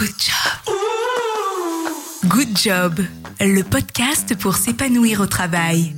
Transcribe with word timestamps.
Good 0.00 0.14
job. 0.18 0.74
Good 2.24 2.56
job, 2.56 3.00
le 3.38 3.62
podcast 3.62 4.34
pour 4.34 4.54
s'épanouir 4.54 5.20
au 5.20 5.26
travail. 5.26 5.94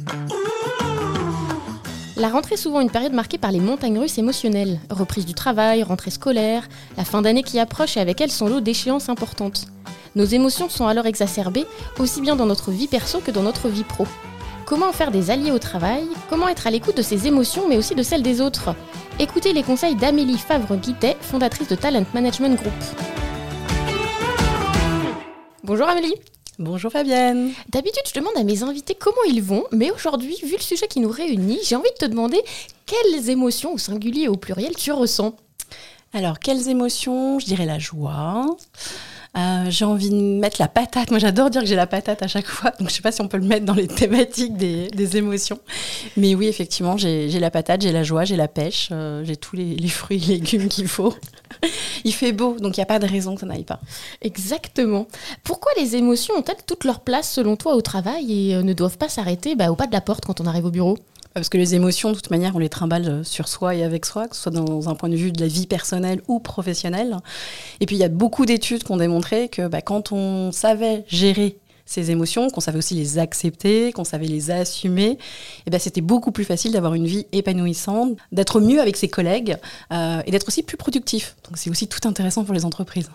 La 2.17 2.29
rentrée 2.29 2.55
est 2.55 2.57
souvent 2.57 2.81
une 2.81 2.91
période 2.91 3.13
marquée 3.13 3.39
par 3.39 3.53
les 3.53 3.61
montagnes 3.61 4.01
russes 4.01 4.19
émotionnelles. 4.19 4.81
Reprise 4.91 5.25
du 5.25 5.35
travail, 5.35 5.85
rentrée 5.85 6.11
scolaire, 6.11 6.69
la 6.97 7.05
fin 7.05 7.23
d'année 7.23 7.45
qui 7.45 7.61
approche 7.61 7.97
et 7.97 8.01
avec 8.01 8.21
elle 8.21 8.33
son 8.33 8.49
lot 8.49 8.61
d'échéances 8.61 9.09
importantes. 9.09 9.67
Nos 10.17 10.25
émotions 10.25 10.69
sont 10.69 10.89
alors 10.89 11.07
exacerbées, 11.07 11.67
aussi 12.01 12.21
bien 12.21 12.35
dans 12.35 12.47
notre 12.47 12.73
vie 12.73 12.89
perso 12.89 13.21
que 13.21 13.31
dans 13.31 13.45
notre 13.45 13.69
vie 13.69 13.85
pro. 13.85 14.09
Comment 14.67 14.91
faire 14.91 15.13
des 15.13 15.31
alliés 15.31 15.53
au 15.53 15.61
travail? 15.61 16.09
Comment 16.29 16.49
être 16.49 16.67
à 16.67 16.73
l'écoute 16.73 16.97
de 16.97 17.03
ses 17.03 17.29
émotions 17.29 17.69
mais 17.69 17.77
aussi 17.77 17.95
de 17.95 18.03
celles 18.03 18.25
des 18.25 18.41
autres? 18.41 18.75
Écoutez 19.21 19.53
les 19.53 19.63
conseils 19.63 19.95
d'Amélie 19.95 20.39
Favre-Guittet, 20.39 21.19
fondatrice 21.21 21.69
de 21.69 21.77
Talent 21.77 22.07
Management 22.13 22.61
Group. 22.61 23.22
Bonjour 25.65 25.89
Amélie. 25.89 26.17
Bonjour 26.59 26.91
Fabienne. 26.91 27.53
D'habitude, 27.69 28.03
je 28.05 28.19
demande 28.19 28.37
à 28.37 28.43
mes 28.43 28.65
invités 28.65 28.97
comment 28.99 29.23
ils 29.29 29.41
vont, 29.41 29.63
mais 29.71 29.93
aujourd'hui, 29.93 30.37
vu 30.43 30.57
le 30.57 30.63
sujet 30.63 30.89
qui 30.89 30.99
nous 30.99 31.09
réunit, 31.09 31.61
j'ai 31.63 31.77
envie 31.77 31.91
de 31.91 32.05
te 32.05 32.11
demander 32.11 32.43
quelles 32.85 33.31
émotions, 33.31 33.73
au 33.73 33.79
singulier 33.79 34.23
et 34.23 34.29
au 34.29 34.35
pluriel, 34.35 34.75
tu 34.75 34.91
ressens? 34.91 35.37
Alors, 36.13 36.41
quelles 36.41 36.69
émotions? 36.69 37.39
Je 37.39 37.47
dirais 37.47 37.65
la 37.65 37.79
joie, 37.79 38.57
euh, 39.35 39.71
j'ai 39.71 39.87
envie 39.87 40.11
de 40.11 40.15
mettre 40.15 40.61
la 40.61 40.69
patate. 40.69 41.11
Moi, 41.11 41.19
j'adore 41.19 41.49
dire 41.49 41.63
que 41.63 41.67
j'ai 41.67 41.77
la 41.77 41.87
patate 41.87 42.23
à 42.23 42.29
chaque 42.29 42.47
fois. 42.47 42.71
Donc, 42.79 42.91
je 42.91 42.95
sais 42.95 43.03
pas 43.03 43.13
si 43.13 43.23
on 43.23 43.29
peut 43.29 43.39
le 43.39 43.47
mettre 43.47 43.65
dans 43.65 43.75
les 43.75 43.89
thématiques 43.89 44.57
des, 44.57 45.17
émotions. 45.17 45.59
Mais 46.17 46.35
oui, 46.35 46.49
effectivement, 46.49 46.97
j'ai 46.97 47.29
la 47.29 47.51
patate, 47.51 47.83
j'ai 47.83 47.93
la 47.93 48.03
joie, 48.03 48.25
j'ai 48.25 48.37
la 48.37 48.49
pêche, 48.49 48.91
euh, 48.93 49.25
j'ai 49.25 49.37
tous 49.37 49.57
les, 49.57 49.89
fruits 49.89 50.23
et 50.25 50.35
légumes 50.35 50.69
qu'il 50.69 50.89
faut. 50.89 51.15
il 52.05 52.13
fait 52.13 52.33
beau, 52.33 52.57
donc 52.59 52.77
il 52.77 52.81
n'y 52.81 52.85
a 52.85 52.87
pas 52.87 52.99
de 52.99 53.07
raison 53.07 53.35
que 53.35 53.41
ça 53.41 53.47
n'aille 53.47 53.65
pas. 53.65 53.81
Exactement. 54.21 55.07
Pourquoi 55.45 55.73
les 55.79 55.97
émotions 55.97 56.35
ont-elles 56.35 56.65
toute 56.67 56.85
leur 56.85 57.01
place 57.01 57.31
selon 57.31 57.57
toi 57.57 57.75
au 57.75 57.81
travail 57.81 58.51
et 58.51 58.55
euh, 58.55 58.63
ne 58.63 58.73
doivent 58.75 58.99
pas 58.99 59.09
s'arrêter 59.09 59.55
bah, 59.55 59.71
au 59.71 59.77
pas 59.77 59.87
de 59.87 59.93
la 59.93 60.01
porte 60.01 60.25
quand 60.27 60.41
on 60.41 60.47
arrive 60.47 60.67
au 60.67 60.71
bureau? 60.71 60.99
Parce 61.35 61.49
que 61.49 61.59
les 61.59 61.75
émotions, 61.75 62.11
de 62.11 62.17
toute 62.17 62.31
manière, 62.31 62.55
on 62.57 62.59
les 62.59 62.69
trimballe 62.69 63.09
euh, 63.09 63.25
sur 63.25 63.49
soi 63.49 63.75
et 63.75 63.85
avec 63.85 64.05
soi, 64.07 64.29
que 64.29 64.37
ce 64.37 64.43
soit 64.43 64.53
dans 64.53 64.89
un 64.89 64.95
point 64.95 65.09
de 65.09 65.17
vue 65.17 65.33
de 65.33 65.41
la 65.41 65.47
vie 65.47 65.67
personnelle 65.67 66.21
ou 66.29 66.41
professionnelle. 66.41 67.17
Et 67.81 67.87
puis, 67.87 67.97
il 67.97 67.99
y 67.99 68.05
a 68.05 68.09
beaucoup 68.09 68.47
d'études 68.47 68.85
qui 68.85 68.93
ont 68.93 68.97
démontré 68.97 69.49
que 69.49 69.69
bah, 69.69 69.83
quand 69.83 70.13
on 70.13 70.53
savait 70.53 71.05
gérer 71.09 71.59
ces 71.85 72.11
émotions, 72.11 72.49
qu'on 72.49 72.61
savait 72.61 72.79
aussi 72.79 72.95
les 72.95 73.19
accepter, 73.19 73.93
qu'on 73.93 74.05
savait 74.05 74.27
les 74.27 74.51
assumer, 74.51 75.11
et 75.11 75.19
eh 75.67 75.71
ben 75.71 75.79
c'était 75.79 76.01
beaucoup 76.01 76.33
plus 76.33 76.45
facile 76.45 76.73
d'avoir 76.73 76.95
une 76.95 77.07
vie 77.07 77.27
épanouissante, 77.33 78.17
d'être 78.31 78.61
mieux 78.61 78.81
avec 78.81 78.97
ses 78.97 79.09
collègues 79.09 79.57
euh, 79.93 80.23
et 80.25 80.31
d'être 80.31 80.49
aussi 80.49 80.63
plus 80.63 80.77
productif. 80.77 81.37
Donc 81.45 81.59
c'est 81.59 81.71
aussi 81.71 81.89
tout 81.89 82.07
intéressant 82.09 82.45
pour 82.45 82.55
les 82.55 82.65
entreprises. 82.65 83.11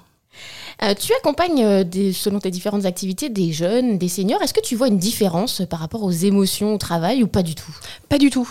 Euh, 0.83 0.93
tu 0.93 1.11
accompagnes, 1.13 1.63
euh, 1.63 1.83
selon 2.13 2.39
tes 2.39 2.51
différentes 2.51 2.85
activités, 2.85 3.29
des 3.29 3.51
jeunes, 3.51 3.97
des 3.97 4.09
seniors. 4.09 4.41
Est-ce 4.41 4.53
que 4.53 4.61
tu 4.61 4.75
vois 4.75 4.87
une 4.87 4.99
différence 4.99 5.63
par 5.69 5.79
rapport 5.79 6.03
aux 6.03 6.11
émotions 6.11 6.75
au 6.75 6.77
travail 6.77 7.23
ou 7.23 7.27
pas 7.27 7.43
du 7.43 7.55
tout? 7.55 7.75
Pas 8.09 8.19
du 8.19 8.29
tout. 8.29 8.49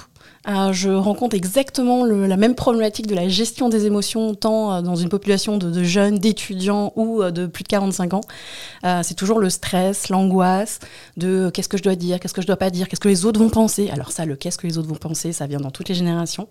Euh, 0.49 0.73
je 0.73 0.91
rencontre 0.91 1.35
exactement 1.35 2.05
la 2.05 2.37
même 2.37 2.55
problématique 2.55 3.09
de 3.09 3.17
la 3.17 3.29
gestion 3.29 3.69
des 3.69 3.87
émotions, 3.87 4.35
tant 4.35 4.81
dans 4.81 4.95
une 4.95 5.09
population 5.09 5.59
de, 5.59 5.83
jeunes, 5.83 6.19
d'étudiants 6.19 6.93
ou 6.95 7.21
de 7.25 7.47
plus 7.47 7.65
de 7.65 7.69
45 7.69 8.15
ans. 8.15 8.21
c'est 9.03 9.17
toujours 9.17 9.41
le 9.41 9.51
stress, 9.51 10.09
l'angoisse 10.09 10.79
de 11.17 11.51
qu'est-ce 11.53 11.69
que 11.69 11.77
je 11.77 11.83
dois 11.83 11.97
dire, 11.97 12.21
qu'est-ce 12.21 12.35
que 12.35 12.43
je 12.43 12.47
dois 12.47 12.57
pas 12.57 12.71
dire, 12.71 12.89
qu'est-ce 12.89 13.01
que 13.01 13.09
les 13.09 13.25
autres 13.25 13.41
vont 13.41 13.51
penser. 13.51 13.91
Alors 13.91 14.13
ça, 14.13 14.25
le 14.25 14.37
qu'est-ce 14.37 14.59
que 14.59 14.69
les 14.69 14.79
autres 14.79 14.89
vont 14.89 14.95
penser, 14.95 15.33
ça 15.33 15.49
vient 15.49 15.59
dans 15.59 15.73
toutes 15.73 15.89
les 15.89 15.97
générations. 15.97 16.47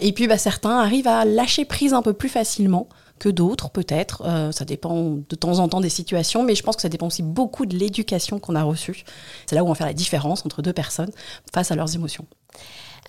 et 0.00 0.12
puis 0.12 0.26
bah, 0.26 0.38
certains 0.38 0.78
arrivent 0.78 1.08
à 1.08 1.24
lâcher 1.24 1.64
prise 1.64 1.94
un 1.94 2.02
peu 2.02 2.14
plus 2.14 2.28
facilement 2.28 2.88
que 3.18 3.28
d'autres, 3.28 3.70
peut-être. 3.70 4.22
Euh, 4.24 4.52
ça 4.52 4.64
dépend 4.64 5.18
de 5.28 5.36
temps 5.36 5.58
en 5.58 5.68
temps 5.68 5.80
des 5.80 5.88
situations, 5.88 6.42
mais 6.42 6.54
je 6.54 6.62
pense 6.62 6.76
que 6.76 6.82
ça 6.82 6.88
dépend 6.88 7.08
aussi 7.08 7.22
beaucoup 7.22 7.66
de 7.66 7.76
l'éducation 7.76 8.38
qu'on 8.38 8.54
a 8.54 8.62
reçue. 8.62 9.04
C'est 9.46 9.56
là 9.56 9.62
où 9.62 9.66
on 9.66 9.70
va 9.70 9.74
faire 9.74 9.86
la 9.86 9.92
différence 9.92 10.44
entre 10.46 10.62
deux 10.62 10.72
personnes 10.72 11.10
face 11.52 11.70
à 11.70 11.76
leurs 11.76 11.94
émotions. 11.94 12.26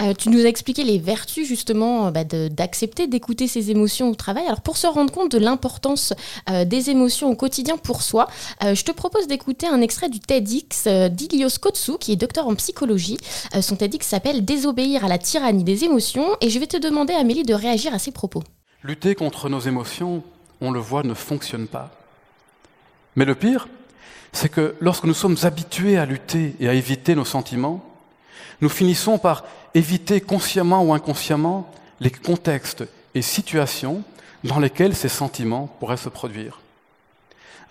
Euh, 0.01 0.13
tu 0.13 0.29
nous 0.29 0.39
as 0.39 0.47
expliqué 0.47 0.85
les 0.85 0.97
vertus 0.97 1.45
justement 1.45 2.07
euh, 2.07 2.11
bah, 2.11 2.23
d'accepter, 2.23 3.07
d'écouter 3.07 3.47
ses 3.47 3.69
émotions 3.69 4.09
au 4.09 4.16
travail. 4.16 4.45
Alors 4.45 4.61
pour 4.61 4.78
se 4.78 4.88
rendre 4.88 5.11
compte 5.11 5.31
de 5.31 5.38
l'importance 5.38 6.13
des 6.66 6.89
émotions 6.89 7.29
au 7.29 7.35
quotidien 7.35 7.78
pour 7.78 8.01
soi, 8.01 8.28
je 8.61 8.81
te 8.84 8.91
propose 8.91 9.28
d'écouter 9.28 9.67
un 9.67 9.81
extrait 9.81 10.09
du 10.09 10.19
TEDx 10.19 10.88
d'Ilios 11.11 11.57
Kotsu, 11.59 11.97
qui 12.00 12.13
est 12.13 12.16
docteur 12.16 12.47
en 12.47 12.55
psychologie. 12.55 13.17
son 13.61 13.75
TEDx 13.75 14.07
s'appelle 14.07 14.45
Désobéir 14.45 15.05
à 15.05 15.07
la 15.07 15.17
tyrannie 15.17 15.63
des 15.63 15.84
émotions 15.84 16.28
et 16.41 16.50
je 16.50 16.59
vais 16.59 16.67
te 16.67 16.78
demander 16.78 17.13
Amélie 17.13 17.44
de 17.44 17.53
réagir 17.53 17.94
à 17.94 18.00
ses 18.00 18.11
propos. 18.11 18.44
Lutter 18.84 19.13
contre 19.13 19.50
nos 19.50 19.59
émotions, 19.59 20.23
on 20.62 20.72
le 20.72 20.79
voit, 20.79 21.03
ne 21.03 21.13
fonctionne 21.13 21.67
pas. 21.67 21.91
Mais 23.16 23.25
le 23.25 23.35
pire, 23.35 23.67
c'est 24.31 24.50
que 24.50 24.75
lorsque 24.79 25.03
nous 25.03 25.13
sommes 25.13 25.35
habitués 25.44 25.97
à 25.97 26.06
lutter 26.06 26.56
et 26.62 26.69
à 26.69 26.73
éviter 26.73 27.13
nos 27.16 27.25
sentiments, 27.25 27.84
nous 28.62 28.69
finissons 28.69 29.17
par 29.17 29.44
éviter 29.73 30.22
consciemment 30.22 30.84
ou 30.84 30.94
inconsciemment 30.94 31.69
les 32.00 32.12
contextes 32.12 32.85
et 33.16 33.22
situations 33.22 34.03
dans 34.45 34.59
lesquels 34.59 34.96
ces 34.96 35.09
sentiments 35.09 35.67
pourraient 35.79 35.97
se 35.97 36.09
produire, 36.09 36.61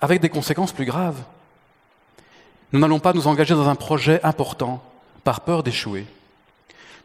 avec 0.02 0.20
des 0.20 0.28
conséquences 0.28 0.72
plus 0.72 0.84
graves. 0.84 1.22
Nous 2.72 2.80
n'allons 2.80 3.00
pas 3.00 3.14
nous 3.14 3.28
engager 3.28 3.54
dans 3.54 3.68
un 3.68 3.74
projet 3.74 4.20
important 4.22 4.82
par 5.24 5.40
peur 5.40 5.62
d'échouer. 5.62 6.04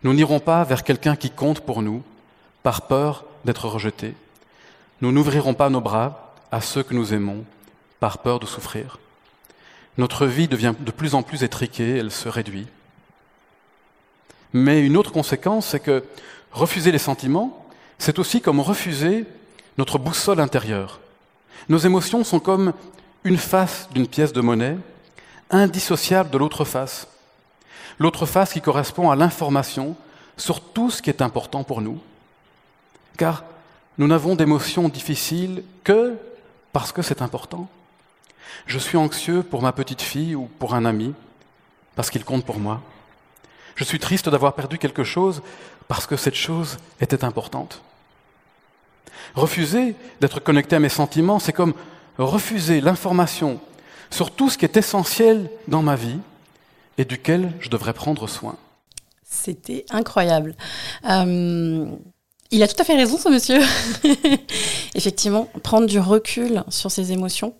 Nous 0.04 0.14
n'irons 0.14 0.42
pas 0.42 0.66
vers 0.66 0.84
quelqu'un 0.84 1.16
qui 1.16 1.30
compte 1.30 1.62
pour 1.62 1.82
nous 1.82 2.04
par 2.64 2.88
peur 2.88 3.26
d'être 3.46 3.68
rejetés. 3.68 4.16
Nous 5.02 5.12
n'ouvrirons 5.12 5.54
pas 5.54 5.70
nos 5.70 5.82
bras 5.82 6.34
à 6.52 6.62
ceux 6.62 6.82
que 6.82 6.94
nous 6.94 7.14
aimons 7.14 7.44
par 8.00 8.20
peur 8.20 8.40
de 8.40 8.46
souffrir. 8.46 9.00
Notre 9.98 10.26
vie 10.26 10.48
devient 10.48 10.74
de 10.80 10.92
plus 10.92 11.14
en 11.14 11.22
plus 11.22 11.44
étriquée, 11.44 11.98
elle 11.98 12.12
se 12.12 12.30
réduit. 12.30 12.68
Mais 14.54 14.82
une 14.82 14.98
autre 14.98 15.12
conséquence, 15.12 15.68
c'est 15.68 15.80
que 15.80 16.04
refuser 16.52 16.92
les 16.92 16.98
sentiments, 17.00 17.66
c'est 18.00 18.18
aussi 18.18 18.42
comme 18.42 18.60
refuser 18.60 19.26
notre 19.78 19.98
boussole 19.98 20.40
intérieure. 20.40 21.00
Nos 21.70 21.78
émotions 21.78 22.24
sont 22.24 22.40
comme 22.40 22.74
une 23.24 23.38
face 23.38 23.90
d'une 23.94 24.08
pièce 24.08 24.34
de 24.34 24.42
monnaie, 24.42 24.78
indissociable 25.50 26.30
de 26.30 26.38
l'autre 26.38 26.66
face. 26.66 27.08
L'autre 28.00 28.26
face 28.26 28.54
qui 28.54 28.62
correspond 28.62 29.12
à 29.12 29.16
l'information 29.16 29.96
sur 30.38 30.62
tout 30.62 30.90
ce 30.90 31.02
qui 31.02 31.10
est 31.10 31.22
important 31.22 31.64
pour 31.64 31.82
nous 31.82 32.00
car 33.18 33.44
nous 33.98 34.08
n'avons 34.08 34.36
d'émotions 34.36 34.90
difficiles 34.90 35.64
que 35.84 36.16
parce 36.72 36.92
que 36.92 37.02
c'est 37.02 37.22
important. 37.22 37.70
Je 38.66 38.80
suis 38.80 38.98
anxieux 38.98 39.44
pour 39.44 39.62
ma 39.62 39.72
petite 39.72 40.02
fille 40.02 40.36
ou 40.36 40.50
pour 40.60 40.74
un 40.74 40.86
ami, 40.86 41.14
parce 41.96 42.10
qu'il 42.10 42.24
compte 42.24 42.46
pour 42.46 42.60
moi. 42.60 42.82
Je 43.76 43.84
suis 43.84 44.00
triste 44.00 44.30
d'avoir 44.30 44.54
perdu 44.54 44.78
quelque 44.78 45.04
chose 45.04 45.42
parce 45.88 46.08
que 46.08 46.16
cette 46.16 46.36
chose 46.36 46.78
était 47.02 47.24
importante. 47.24 47.82
Refuser 49.36 49.96
d'être 50.22 50.40
connecté 50.40 50.76
à 50.76 50.80
mes 50.80 50.90
sentiments, 50.90 51.40
c'est 51.40 51.54
comme 51.54 51.74
refuser 52.18 52.82
l'information 52.82 53.60
sur 54.10 54.32
tout 54.32 54.50
ce 54.50 54.58
qui 54.58 54.66
est 54.66 54.78
essentiel 54.78 55.50
dans 55.68 55.82
ma 55.82 55.96
vie 55.96 56.20
et 56.98 57.06
duquel 57.06 57.52
je 57.60 57.70
devrais 57.70 57.94
prendre 57.94 58.28
soin. 58.28 58.56
C'était 59.24 59.86
incroyable. 59.90 60.56
Euh, 61.10 61.88
il 62.52 62.62
a 62.64 62.68
tout 62.68 62.80
à 62.80 62.84
fait 62.84 62.96
raison, 62.96 63.18
ce 63.18 63.30
monsieur. 63.30 63.60
Effectivement, 64.96 65.50
prendre 65.64 65.88
du 65.88 66.00
recul 66.00 66.64
sur 66.70 66.92
ses 66.92 67.12
émotions, 67.12 67.54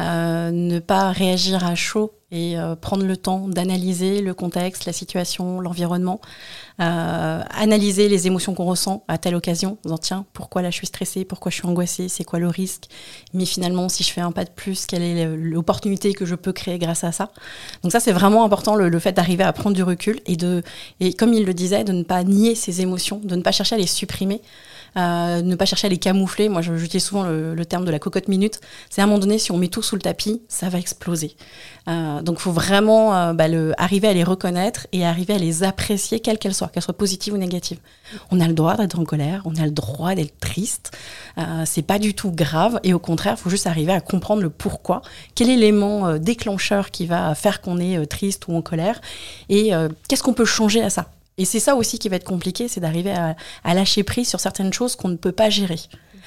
euh, 0.00 0.50
ne 0.50 0.78
pas 0.78 1.12
réagir 1.12 1.64
à 1.64 1.74
chaud 1.74 2.12
et 2.32 2.56
euh, 2.56 2.76
prendre 2.76 3.04
le 3.04 3.16
temps 3.16 3.48
d'analyser 3.48 4.20
le 4.20 4.34
contexte, 4.34 4.84
la 4.84 4.92
situation, 4.92 5.60
l'environnement, 5.60 6.20
euh, 6.80 7.42
analyser 7.50 8.08
les 8.08 8.26
émotions 8.28 8.54
qu'on 8.54 8.64
ressent 8.64 9.04
à 9.08 9.18
telle 9.18 9.34
occasion, 9.34 9.72
en 9.72 9.88
disant 9.88 9.98
tiens, 9.98 10.26
pourquoi 10.32 10.62
là 10.62 10.70
je 10.70 10.76
suis 10.76 10.86
stressée, 10.86 11.24
pourquoi 11.24 11.50
je 11.50 11.56
suis 11.56 11.66
angoissée, 11.66 12.08
c'est 12.08 12.22
quoi 12.22 12.38
le 12.38 12.48
risque, 12.48 12.84
mais 13.34 13.44
finalement 13.44 13.88
si 13.88 14.04
je 14.04 14.12
fais 14.12 14.20
un 14.20 14.30
pas 14.30 14.44
de 14.44 14.50
plus, 14.50 14.86
quelle 14.86 15.02
est 15.02 15.26
l'opportunité 15.36 16.14
que 16.14 16.24
je 16.24 16.36
peux 16.36 16.52
créer 16.52 16.78
grâce 16.78 17.02
à 17.02 17.10
ça? 17.10 17.32
Donc 17.82 17.90
ça 17.90 17.98
c'est 17.98 18.12
vraiment 18.12 18.44
important 18.44 18.76
le, 18.76 18.98
fait 19.00 19.12
d'arriver 19.12 19.44
à 19.44 19.52
prendre 19.52 19.74
du 19.74 19.82
recul 19.82 20.20
et 20.26 20.36
de, 20.36 20.62
et 21.00 21.14
comme 21.14 21.34
il 21.34 21.44
le 21.44 21.54
disait, 21.54 21.82
de 21.82 21.92
ne 21.92 22.04
pas 22.04 22.22
nier 22.22 22.54
ses 22.54 22.80
émotions, 22.80 23.20
de 23.24 23.34
ne 23.34 23.42
pas 23.42 23.52
chercher 23.52 23.74
à 23.74 23.78
les 23.78 23.86
supprimer. 23.86 24.40
Euh, 24.96 25.42
ne 25.42 25.54
pas 25.54 25.66
chercher 25.66 25.86
à 25.86 25.90
les 25.90 25.98
camoufler. 25.98 26.48
Moi, 26.48 26.62
j'utilise 26.62 27.04
souvent 27.04 27.22
le, 27.22 27.64
terme 27.64 27.84
de 27.84 27.90
la 27.90 27.98
cocotte 27.98 28.28
minute. 28.28 28.60
C'est 28.88 29.00
à 29.00 29.04
un 29.04 29.06
moment 29.06 29.18
donné, 29.18 29.38
si 29.38 29.52
on 29.52 29.56
met 29.56 29.68
tout 29.68 29.82
sous 29.82 29.94
le 29.94 30.02
tapis, 30.02 30.42
ça 30.48 30.68
va 30.68 30.78
exploser. 30.78 31.36
Euh, 31.88 32.22
donc, 32.22 32.38
il 32.38 32.42
faut 32.42 32.52
vraiment 32.52 33.14
euh, 33.14 33.32
bah, 33.32 33.44
arriver 33.78 34.08
à 34.08 34.14
les 34.14 34.24
reconnaître 34.24 34.86
et 34.92 35.04
arriver 35.04 35.34
à 35.34 35.38
les 35.38 35.62
apprécier, 35.62 36.20
quelles 36.20 36.38
qu'elles 36.38 36.54
soient, 36.54 36.68
qu'elles 36.68 36.82
soient 36.82 36.96
positives 36.96 37.34
ou 37.34 37.38
négatives. 37.38 37.78
On 38.30 38.40
a 38.40 38.48
le 38.48 38.54
droit 38.54 38.76
d'être 38.76 38.98
en 38.98 39.04
colère, 39.04 39.42
on 39.44 39.54
a 39.56 39.64
le 39.64 39.70
droit 39.70 40.14
d'être 40.14 40.38
triste. 40.40 40.96
c'est 41.64 41.82
pas 41.82 41.98
du 41.98 42.14
tout 42.14 42.32
grave 42.32 42.80
et 42.82 42.92
au 42.92 42.98
contraire, 42.98 43.36
il 43.38 43.42
faut 43.42 43.50
juste 43.50 43.66
arriver 43.66 43.92
à 43.92 44.00
comprendre 44.00 44.42
le 44.42 44.50
pourquoi, 44.50 45.02
quel 45.34 45.48
élément 45.48 46.18
déclencheur 46.18 46.90
qui 46.90 47.06
va 47.06 47.34
faire 47.34 47.60
qu'on 47.60 47.78
est 47.78 48.04
triste 48.06 48.48
ou 48.48 48.56
en 48.56 48.62
colère 48.62 49.00
et 49.48 49.70
qu'est-ce 50.08 50.22
qu'on 50.22 50.34
peut 50.34 50.44
changer 50.44 50.82
à 50.82 50.90
ça? 50.90 51.06
Et 51.40 51.46
c'est 51.46 51.58
ça 51.58 51.74
aussi 51.74 51.98
qui 51.98 52.10
va 52.10 52.16
être 52.16 52.24
compliqué, 52.24 52.68
c'est 52.68 52.80
d'arriver 52.80 53.12
à, 53.12 53.74
lâcher 53.74 54.02
prise 54.02 54.28
sur 54.28 54.40
certaines 54.40 54.74
choses 54.74 54.94
qu'on 54.94 55.08
ne 55.08 55.16
peut 55.16 55.32
pas 55.32 55.48
gérer. 55.48 55.80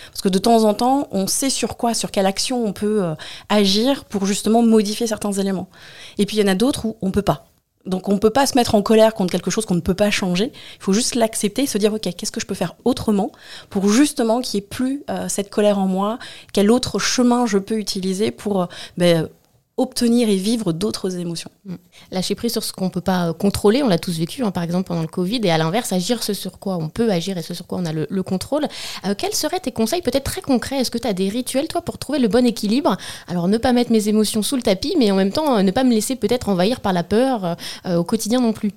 Parce 0.09 0.23
que 0.23 0.29
de 0.29 0.39
temps 0.39 0.63
en 0.63 0.73
temps, 0.73 1.07
on 1.11 1.27
sait 1.27 1.51
sur 1.51 1.77
quoi, 1.77 1.93
sur 1.93 2.09
quelle 2.09 2.25
action 2.25 2.65
on 2.65 2.73
peut 2.73 3.03
euh, 3.03 3.13
agir 3.47 4.05
pour 4.05 4.25
justement 4.25 4.63
modifier 4.63 5.05
certains 5.05 5.31
éléments. 5.31 5.69
Et 6.17 6.25
puis 6.25 6.37
il 6.37 6.39
y 6.39 6.43
en 6.43 6.51
a 6.51 6.55
d'autres 6.55 6.87
où 6.87 6.97
on 7.03 7.11
peut 7.11 7.21
pas. 7.21 7.45
Donc 7.85 8.09
on 8.09 8.13
ne 8.13 8.17
peut 8.17 8.31
pas 8.31 8.47
se 8.47 8.57
mettre 8.57 8.73
en 8.73 8.81
colère 8.81 9.13
contre 9.13 9.31
quelque 9.31 9.51
chose 9.51 9.67
qu'on 9.67 9.75
ne 9.75 9.81
peut 9.81 9.93
pas 9.93 10.09
changer. 10.09 10.51
Il 10.51 10.83
faut 10.83 10.93
juste 10.93 11.13
l'accepter 11.13 11.61
et 11.61 11.67
se 11.67 11.77
dire 11.77 11.93
ok 11.93 12.09
qu'est-ce 12.17 12.31
que 12.31 12.39
je 12.39 12.47
peux 12.47 12.55
faire 12.55 12.73
autrement 12.83 13.31
pour 13.69 13.89
justement 13.89 14.41
qu'il 14.41 14.61
n'y 14.61 14.65
ait 14.65 14.67
plus 14.67 15.03
euh, 15.11 15.29
cette 15.29 15.51
colère 15.51 15.77
en 15.77 15.85
moi? 15.85 16.17
Quel 16.53 16.71
autre 16.71 16.97
chemin 16.97 17.45
je 17.45 17.59
peux 17.59 17.77
utiliser 17.77 18.31
pour 18.31 18.63
euh, 18.63 18.65
ben, 18.97 19.29
obtenir 19.77 20.29
et 20.29 20.35
vivre 20.35 20.71
d'autres 20.71 21.17
émotions. 21.17 21.49
Mm. 21.65 21.75
Lâcher 22.11 22.35
prise 22.35 22.51
sur 22.51 22.63
ce 22.63 22.71
qu'on 22.73 22.85
ne 22.85 22.89
peut 22.89 23.01
pas 23.01 23.29
euh, 23.29 23.33
contrôler, 23.33 23.81
on 23.81 23.87
l'a 23.87 23.97
tous 23.97 24.19
vécu, 24.19 24.43
hein, 24.43 24.51
par 24.51 24.63
exemple 24.63 24.87
pendant 24.87 25.01
le 25.01 25.07
Covid, 25.07 25.41
et 25.43 25.51
à 25.51 25.57
l'inverse, 25.57 25.91
agir 25.91 26.21
ce 26.21 26.33
sur 26.33 26.59
quoi 26.59 26.77
on 26.77 26.89
peut 26.89 27.11
agir 27.11 27.37
et 27.37 27.41
ce 27.41 27.53
sur 27.53 27.65
quoi 27.65 27.79
on 27.79 27.85
a 27.85 27.93
le, 27.93 28.23
contrôle. 28.23 28.67
Euh, 29.05 29.15
quels 29.17 29.33
seraient 29.33 29.59
tes 29.59 29.71
conseils, 29.71 30.01
peut-être 30.01 30.25
très 30.25 30.41
concrets? 30.41 30.77
Est-ce 30.77 30.91
que 30.91 30.99
tu 30.99 31.07
as 31.07 31.13
des 31.13 31.27
rituels, 31.27 31.67
toi, 31.67 31.81
pour 31.81 31.97
trouver 31.97 32.19
le 32.19 32.27
bon 32.27 32.45
équilibre? 32.45 32.97
Alors, 33.27 33.47
ne 33.47 33.57
pas 33.57 33.73
mettre 33.73 33.91
mes 33.91 34.07
émotions 34.07 34.43
sous 34.43 34.55
le 34.55 34.61
tapis, 34.61 34.95
mais 34.99 35.11
en 35.11 35.15
même 35.15 35.31
temps, 35.31 35.57
euh, 35.57 35.63
ne 35.63 35.71
pas 35.71 35.83
me 35.83 35.91
laisser 35.91 36.15
peut-être 36.15 36.49
envahir 36.49 36.79
par 36.79 36.93
la 36.93 37.03
peur 37.03 37.57
au 37.85 38.03
quotidien 38.03 38.39
non 38.39 38.53
plus. 38.53 38.71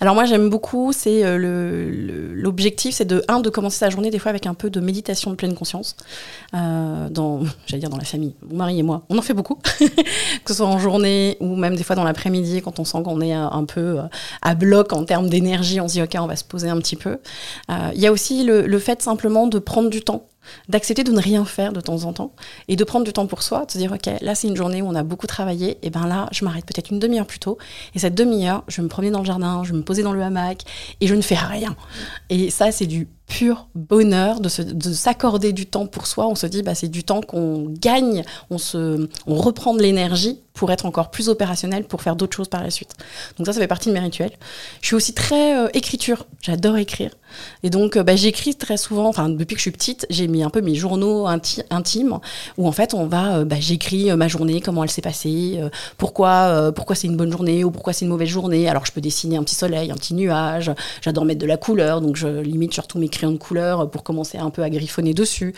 Alors 0.00 0.14
moi 0.14 0.24
j'aime 0.24 0.48
beaucoup, 0.48 0.92
c'est 0.92 1.24
euh, 1.24 2.32
l'objectif, 2.34 2.94
c'est 2.94 3.04
de 3.04 3.22
un 3.28 3.40
de 3.40 3.50
commencer 3.50 3.78
sa 3.78 3.90
journée 3.90 4.10
des 4.10 4.18
fois 4.18 4.30
avec 4.30 4.46
un 4.46 4.54
peu 4.54 4.70
de 4.70 4.80
méditation 4.80 5.30
de 5.30 5.36
pleine 5.36 5.54
conscience. 5.54 5.96
Euh, 6.54 7.08
dans, 7.08 7.40
j'allais 7.66 7.80
dire 7.80 7.90
dans 7.90 7.96
la 7.96 8.04
famille, 8.04 8.34
mon 8.48 8.56
mari 8.56 8.78
et 8.78 8.82
moi, 8.82 9.02
on 9.08 9.18
en 9.18 9.22
fait 9.22 9.34
beaucoup, 9.34 9.56
que 9.78 10.48
ce 10.48 10.54
soit 10.54 10.66
en 10.66 10.78
journée 10.78 11.36
ou 11.40 11.56
même 11.56 11.76
des 11.76 11.84
fois 11.84 11.96
dans 11.96 12.04
l'après-midi 12.04 12.62
quand 12.62 12.78
on 12.78 12.84
sent 12.84 13.02
qu'on 13.04 13.20
est 13.20 13.32
un 13.32 13.64
peu 13.64 14.00
euh, 14.00 14.02
à 14.42 14.54
bloc 14.54 14.92
en 14.92 15.04
termes 15.04 15.28
d'énergie, 15.28 15.80
on 15.80 15.88
se 15.88 15.94
dit 15.94 16.02
ok 16.02 16.16
on 16.18 16.26
va 16.26 16.36
se 16.36 16.44
poser 16.44 16.68
un 16.68 16.78
petit 16.78 16.96
peu. 16.96 17.18
Il 17.68 18.00
y 18.00 18.06
a 18.06 18.12
aussi 18.12 18.44
le 18.44 18.78
fait 18.78 19.02
simplement 19.02 19.46
de 19.46 19.58
prendre 19.58 19.88
du 19.88 20.02
temps 20.02 20.26
d'accepter 20.68 21.04
de 21.04 21.12
ne 21.12 21.20
rien 21.20 21.44
faire 21.44 21.72
de 21.72 21.80
temps 21.80 22.04
en 22.04 22.12
temps 22.12 22.32
et 22.68 22.76
de 22.76 22.84
prendre 22.84 23.04
du 23.04 23.12
temps 23.12 23.26
pour 23.26 23.42
soi, 23.42 23.64
de 23.66 23.70
se 23.70 23.78
dire 23.78 23.92
ok 23.92 24.10
là 24.20 24.34
c'est 24.34 24.48
une 24.48 24.56
journée 24.56 24.82
où 24.82 24.86
on 24.86 24.94
a 24.94 25.02
beaucoup 25.02 25.26
travaillé 25.26 25.78
et 25.82 25.90
ben 25.90 26.06
là 26.06 26.28
je 26.32 26.44
m'arrête 26.44 26.64
peut-être 26.64 26.90
une 26.90 26.98
demi-heure 26.98 27.26
plus 27.26 27.38
tôt 27.38 27.58
et 27.94 27.98
cette 27.98 28.14
demi-heure 28.14 28.64
je 28.68 28.82
me 28.82 28.88
promener 28.88 29.10
dans 29.10 29.20
le 29.20 29.24
jardin, 29.24 29.62
je 29.64 29.72
me 29.72 29.82
poser 29.82 30.02
dans 30.02 30.12
le 30.12 30.22
hamac 30.22 30.62
et 31.00 31.06
je 31.06 31.14
ne 31.14 31.22
fais 31.22 31.36
rien 31.36 31.76
et 32.30 32.50
ça 32.50 32.72
c'est 32.72 32.86
du 32.86 33.08
pur 33.32 33.68
bonheur 33.74 34.40
de, 34.40 34.48
s'accorder 34.48 35.52
du 35.52 35.64
temps 35.64 35.86
pour 35.86 36.06
soi. 36.06 36.26
On 36.28 36.34
se 36.34 36.46
dit, 36.46 36.62
bah, 36.62 36.74
c'est 36.74 36.88
du 36.88 37.02
temps 37.02 37.22
qu'on 37.22 37.64
gagne, 37.66 38.24
on, 38.50 38.58
se, 38.58 39.08
on 39.26 39.34
reprend 39.36 39.74
de 39.74 39.80
l'énergie 39.80 40.40
pour 40.52 40.70
être 40.70 40.84
encore 40.84 41.10
plus 41.10 41.30
opérationnel, 41.30 41.84
pour 41.84 42.02
faire 42.02 42.14
d'autres 42.14 42.36
choses 42.36 42.48
par 42.48 42.62
la 42.62 42.70
suite. 42.70 42.94
Donc 43.38 43.46
ça, 43.46 43.54
ça 43.54 43.60
fait 43.60 43.68
partie 43.68 43.88
de 43.88 43.94
mes 43.94 44.00
rituels. 44.00 44.32
Je 44.82 44.88
suis 44.88 44.96
aussi 44.96 45.14
très 45.14 45.56
euh, 45.56 45.68
écriture, 45.72 46.26
j'adore 46.42 46.76
écrire. 46.76 47.12
Et 47.62 47.70
donc, 47.70 47.96
euh, 47.96 48.02
bah, 48.02 48.16
j'écris 48.16 48.54
très 48.54 48.76
souvent, 48.76 49.08
enfin, 49.08 49.28
depuis 49.28 49.54
que 49.54 49.60
je 49.60 49.62
suis 49.62 49.70
petite, 49.70 50.06
j'ai 50.10 50.28
mis 50.28 50.42
un 50.42 50.50
peu 50.50 50.60
mes 50.60 50.74
journaux 50.74 51.26
intimes, 51.26 52.18
où 52.58 52.68
en 52.68 52.72
fait, 52.72 52.94
on 52.94 53.06
va, 53.06 53.36
euh, 53.36 53.44
bah, 53.44 53.56
j'écris 53.58 54.14
ma 54.16 54.28
journée, 54.28 54.60
comment 54.60 54.84
elle 54.84 54.90
s'est 54.90 55.02
passée, 55.02 55.60
pourquoi, 55.96 56.72
pourquoi 56.74 56.96
c'est 56.96 57.06
une 57.06 57.16
bonne 57.16 57.32
journée 57.32 57.64
ou 57.64 57.70
pourquoi 57.70 57.92
c'est 57.92 58.04
une 58.04 58.10
mauvaise 58.10 58.28
journée. 58.28 58.68
Alors, 58.68 58.84
je 58.86 58.92
peux 58.92 59.00
dessiner 59.00 59.36
un 59.36 59.42
petit 59.42 59.54
soleil, 59.54 59.90
un 59.90 59.94
petit 59.94 60.14
nuage, 60.14 60.70
j'adore 61.00 61.24
mettre 61.24 61.40
de 61.40 61.46
la 61.46 61.56
couleur, 61.56 62.00
donc 62.00 62.16
je 62.16 62.28
limite 62.28 62.72
surtout 62.72 62.98
mes 62.98 63.08
de 63.08 63.36
couleur 63.36 63.90
pour 63.90 64.02
commencer 64.02 64.38
un 64.38 64.50
peu 64.50 64.62
à 64.62 64.70
griffonner 64.70 65.14
dessus. 65.14 65.54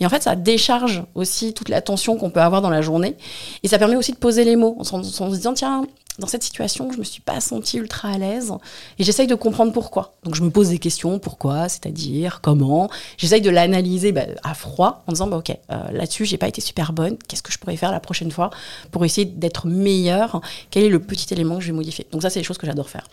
Et 0.00 0.06
en 0.06 0.08
fait, 0.08 0.22
ça 0.22 0.34
décharge 0.36 1.04
aussi 1.14 1.54
toute 1.54 1.68
la 1.68 1.80
tension 1.80 2.16
qu'on 2.16 2.30
peut 2.30 2.40
avoir 2.40 2.62
dans 2.62 2.70
la 2.70 2.82
journée. 2.82 3.16
Et 3.62 3.68
ça 3.68 3.78
permet 3.78 3.96
aussi 3.96 4.12
de 4.12 4.16
poser 4.16 4.44
les 4.44 4.56
mots 4.56 4.76
en 4.78 4.84
se 4.84 5.34
disant, 5.34 5.54
tiens, 5.54 5.86
dans 6.20 6.28
cette 6.28 6.44
situation, 6.44 6.92
je 6.92 6.98
me 6.98 7.02
suis 7.02 7.20
pas 7.20 7.40
sentie 7.40 7.76
ultra 7.78 8.10
à 8.10 8.18
l'aise 8.18 8.52
et 9.00 9.04
j'essaye 9.04 9.26
de 9.26 9.34
comprendre 9.34 9.72
pourquoi. 9.72 10.14
Donc 10.22 10.36
je 10.36 10.42
me 10.42 10.50
pose 10.50 10.68
des 10.68 10.78
questions, 10.78 11.18
pourquoi, 11.18 11.68
c'est-à-dire 11.68 12.40
comment. 12.40 12.88
J'essaye 13.16 13.40
de 13.40 13.50
l'analyser 13.50 14.12
bah, 14.12 14.22
à 14.44 14.54
froid 14.54 15.02
en 15.08 15.12
disant 15.12 15.26
bah, 15.26 15.38
ok 15.38 15.50
euh, 15.50 15.90
là-dessus 15.90 16.24
j'ai 16.24 16.38
pas 16.38 16.46
été 16.46 16.60
super 16.60 16.92
bonne. 16.92 17.16
Qu'est-ce 17.26 17.42
que 17.42 17.50
je 17.50 17.58
pourrais 17.58 17.76
faire 17.76 17.90
la 17.90 17.98
prochaine 17.98 18.30
fois 18.30 18.50
pour 18.92 19.04
essayer 19.04 19.24
d'être 19.24 19.66
meilleure? 19.66 20.40
Quel 20.70 20.84
est 20.84 20.88
le 20.88 21.00
petit 21.00 21.34
élément 21.34 21.56
que 21.56 21.62
je 21.62 21.66
vais 21.68 21.76
modifier? 21.76 22.06
Donc 22.12 22.22
ça 22.22 22.30
c'est 22.30 22.38
des 22.38 22.44
choses 22.44 22.58
que 22.58 22.66
j'adore 22.66 22.88
faire. 22.88 23.08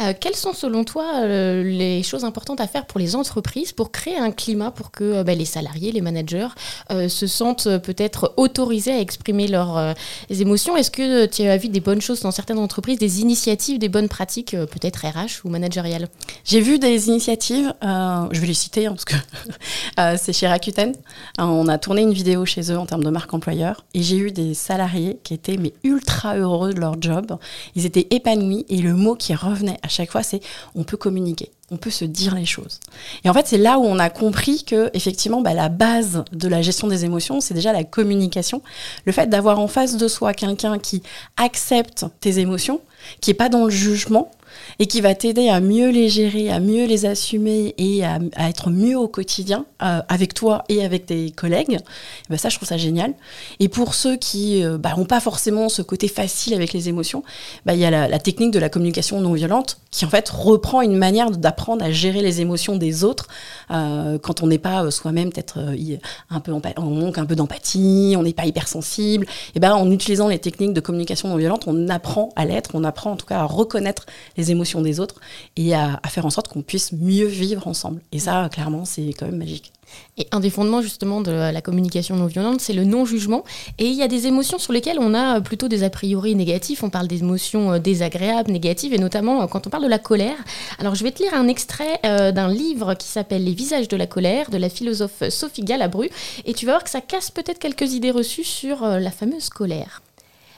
Euh, 0.00 0.12
quelles 0.18 0.34
sont 0.34 0.52
selon 0.52 0.82
toi 0.82 1.22
euh, 1.22 1.62
les 1.62 2.02
choses 2.02 2.24
importantes 2.24 2.60
à 2.60 2.66
faire 2.66 2.86
pour 2.86 2.98
les 2.98 3.14
entreprises 3.14 3.70
pour 3.70 3.92
créer 3.92 4.16
un 4.16 4.32
climat 4.32 4.72
pour 4.72 4.90
que 4.90 5.22
bah, 5.22 5.34
les 5.36 5.44
salariés, 5.44 5.92
les 5.92 6.00
managers 6.00 6.48
se 6.90 7.26
sentent 7.26 7.78
peut-être 7.78 8.34
autorisés 8.36 8.92
à 8.92 8.98
exprimer 8.98 9.46
leurs 9.46 9.94
émotions? 10.28 10.76
Est-ce 10.76 10.90
que 10.90 11.26
tu 11.26 11.42
as 11.42 11.56
vu 11.56 11.68
des 11.68 11.80
bonnes 11.80 12.00
choses 12.00 12.20
dans 12.20 12.31
certaines 12.32 12.58
entreprises 12.58 12.98
des 12.98 13.20
initiatives, 13.20 13.78
des 13.78 13.88
bonnes 13.88 14.08
pratiques, 14.08 14.54
euh, 14.54 14.66
peut-être 14.66 15.06
RH 15.06 15.44
ou 15.44 15.48
managériales 15.48 16.08
J'ai 16.44 16.60
vu 16.60 16.78
des 16.78 17.08
initiatives, 17.08 17.72
euh, 17.84 18.26
je 18.32 18.40
vais 18.40 18.46
les 18.46 18.54
citer 18.54 18.86
hein, 18.86 18.92
parce 18.92 19.04
que 19.04 19.14
euh, 20.00 20.16
c'est 20.20 20.32
chez 20.32 20.48
Rakuten. 20.48 20.92
on 21.38 21.68
a 21.68 21.78
tourné 21.78 22.02
une 22.02 22.12
vidéo 22.12 22.44
chez 22.44 22.72
eux 22.72 22.78
en 22.78 22.86
termes 22.86 23.04
de 23.04 23.10
marque 23.10 23.32
employeur 23.32 23.84
et 23.94 24.02
j'ai 24.02 24.16
eu 24.16 24.32
des 24.32 24.54
salariés 24.54 25.18
qui 25.22 25.34
étaient 25.34 25.56
mais 25.56 25.72
ultra 25.84 26.36
heureux 26.36 26.74
de 26.74 26.80
leur 26.80 27.00
job. 27.00 27.38
Ils 27.76 27.86
étaient 27.86 28.08
épanouis 28.10 28.66
et 28.68 28.78
le 28.78 28.94
mot 28.94 29.14
qui 29.14 29.34
revenait 29.34 29.78
à 29.82 29.88
chaque 29.88 30.10
fois 30.10 30.22
c'est 30.22 30.40
on 30.74 30.82
peut 30.82 30.96
communiquer 30.96 31.52
on 31.72 31.78
peut 31.78 31.90
se 31.90 32.04
dire 32.04 32.34
les 32.34 32.44
choses. 32.44 32.78
Et 33.24 33.30
en 33.30 33.34
fait, 33.34 33.46
c'est 33.46 33.58
là 33.58 33.78
où 33.78 33.84
on 33.84 33.98
a 33.98 34.10
compris 34.10 34.62
que, 34.62 34.90
effectivement, 34.92 35.40
bah, 35.40 35.54
la 35.54 35.70
base 35.70 36.24
de 36.32 36.46
la 36.46 36.60
gestion 36.60 36.86
des 36.86 37.04
émotions, 37.04 37.40
c'est 37.40 37.54
déjà 37.54 37.72
la 37.72 37.82
communication. 37.82 38.62
Le 39.06 39.12
fait 39.12 39.28
d'avoir 39.28 39.58
en 39.58 39.68
face 39.68 39.96
de 39.96 40.06
soi 40.06 40.34
quelqu'un 40.34 40.78
qui 40.78 41.02
accepte 41.38 42.04
tes 42.20 42.38
émotions, 42.38 42.80
qui 43.20 43.30
n'est 43.30 43.34
pas 43.34 43.48
dans 43.48 43.64
le 43.64 43.70
jugement, 43.70 44.30
et 44.78 44.86
qui 44.86 45.00
va 45.00 45.14
t'aider 45.14 45.48
à 45.48 45.60
mieux 45.60 45.90
les 45.90 46.08
gérer, 46.08 46.50
à 46.50 46.60
mieux 46.60 46.86
les 46.86 47.06
assumer 47.06 47.74
et 47.78 48.04
à, 48.04 48.18
être 48.48 48.70
mieux 48.70 48.96
au 48.96 49.08
quotidien 49.08 49.66
euh, 49.82 50.00
avec 50.08 50.34
toi 50.34 50.64
et 50.68 50.84
avec 50.84 51.06
tes 51.06 51.30
collègues, 51.30 51.78
eh 51.80 52.30
ben 52.30 52.36
ça, 52.36 52.48
je 52.48 52.56
trouve 52.56 52.68
ça 52.68 52.76
génial. 52.76 53.14
Et 53.60 53.68
pour 53.68 53.94
ceux 53.94 54.16
qui 54.16 54.60
n'ont 54.60 54.74
euh, 54.74 54.78
bah, 54.78 54.94
pas 55.08 55.20
forcément 55.20 55.68
ce 55.68 55.82
côté 55.82 56.08
facile 56.08 56.54
avec 56.54 56.72
les 56.72 56.88
émotions, 56.88 57.22
bah, 57.66 57.74
il 57.74 57.80
y 57.80 57.84
a 57.84 57.90
la, 57.90 58.18
technique 58.18 58.52
de 58.52 58.58
la 58.58 58.68
communication 58.68 59.20
non 59.20 59.32
violente 59.32 59.78
qui 59.90 60.04
en 60.04 60.08
fait 60.08 60.28
reprend 60.28 60.80
une 60.80 60.96
manière 60.96 61.30
d'apprendre 61.30 61.84
à 61.84 61.90
gérer 61.90 62.22
les 62.22 62.40
émotions 62.40 62.76
des 62.76 63.04
autres 63.04 63.26
euh, 63.70 64.18
quand 64.18 64.42
on 64.42 64.46
n'est 64.46 64.58
pas 64.58 64.90
soi-même 64.90 65.30
peut-être 65.32 65.58
un 66.30 66.40
peu 66.40 66.52
on 66.52 66.90
manque 66.90 67.18
un 67.18 67.26
peu 67.26 67.34
d'empathie, 67.34 68.14
on 68.16 68.22
n'est 68.22 68.32
pas 68.32 68.46
hypersensible. 68.46 69.26
Et 69.54 69.60
ben 69.60 69.74
en 69.74 69.90
utilisant 69.90 70.28
les 70.28 70.38
techniques 70.38 70.72
de 70.72 70.80
communication 70.80 71.28
non 71.28 71.36
violente, 71.36 71.64
on 71.66 71.88
apprend 71.88 72.30
à 72.36 72.44
l'être, 72.44 72.70
on 72.74 72.84
apprend 72.84 73.12
en 73.12 73.16
tout 73.16 73.26
cas 73.26 73.40
à 73.40 73.44
reconnaître 73.44 74.06
les 74.36 74.41
émotions 74.50 74.82
des 74.82 75.00
autres 75.00 75.20
et 75.56 75.74
à, 75.74 76.00
faire 76.08 76.26
en 76.26 76.30
sorte 76.30 76.48
qu'on 76.48 76.62
puisse 76.62 76.92
mieux 76.92 77.26
vivre 77.26 77.66
ensemble. 77.66 78.00
Et 78.12 78.18
ça, 78.18 78.48
clairement, 78.52 78.84
c'est 78.84 79.12
quand 79.18 79.26
même 79.26 79.38
magique. 79.38 79.72
Et 80.18 80.26
un 80.30 80.40
des 80.40 80.50
fondements 80.50 80.82
justement 80.82 81.20
de 81.20 81.30
la 81.30 81.60
communication 81.60 82.16
non 82.16 82.26
violente, 82.26 82.60
c'est 82.60 82.72
le 82.72 82.84
non-jugement. 82.84 83.44
Et 83.78 83.86
il 83.86 83.94
y 83.94 84.02
a 84.02 84.08
des 84.08 84.26
émotions 84.26 84.58
sur 84.58 84.72
lesquelles 84.72 84.98
on 84.98 85.14
a 85.14 85.40
plutôt 85.40 85.68
des 85.68 85.82
a 85.84 85.90
priori 85.90 86.34
négatifs. 86.34 86.82
On 86.82 86.90
parle 86.90 87.08
d'émotions 87.08 87.72
euh, 87.72 87.78
désagréables, 87.78 88.50
négatives, 88.50 88.92
et 88.94 88.98
notamment 88.98 89.42
euh, 89.42 89.46
quand 89.46 89.66
on 89.66 89.70
parle 89.70 89.84
de 89.84 89.88
la 89.88 89.98
colère. 89.98 90.36
Alors 90.78 90.94
je 90.94 91.04
vais 91.04 91.12
te 91.12 91.22
lire 91.22 91.34
un 91.34 91.48
extrait 91.48 92.00
euh, 92.04 92.32
d'un 92.32 92.48
livre 92.48 92.94
qui 92.94 93.08
s'appelle 93.08 93.44
Les 93.44 93.54
visages 93.54 93.88
de 93.88 93.96
la 93.96 94.06
colère 94.06 94.50
de 94.50 94.58
la 94.58 94.68
philosophe 94.68 95.28
Sophie 95.30 95.64
Galabru. 95.64 96.10
Et 96.44 96.54
tu 96.54 96.66
vas 96.66 96.72
voir 96.72 96.84
que 96.84 96.90
ça 96.90 97.00
casse 97.00 97.30
peut-être 97.30 97.58
quelques 97.58 97.92
idées 97.92 98.10
reçues 98.10 98.44
sur 98.44 98.82
la 98.82 99.10
fameuse 99.10 99.48
colère. 99.48 100.02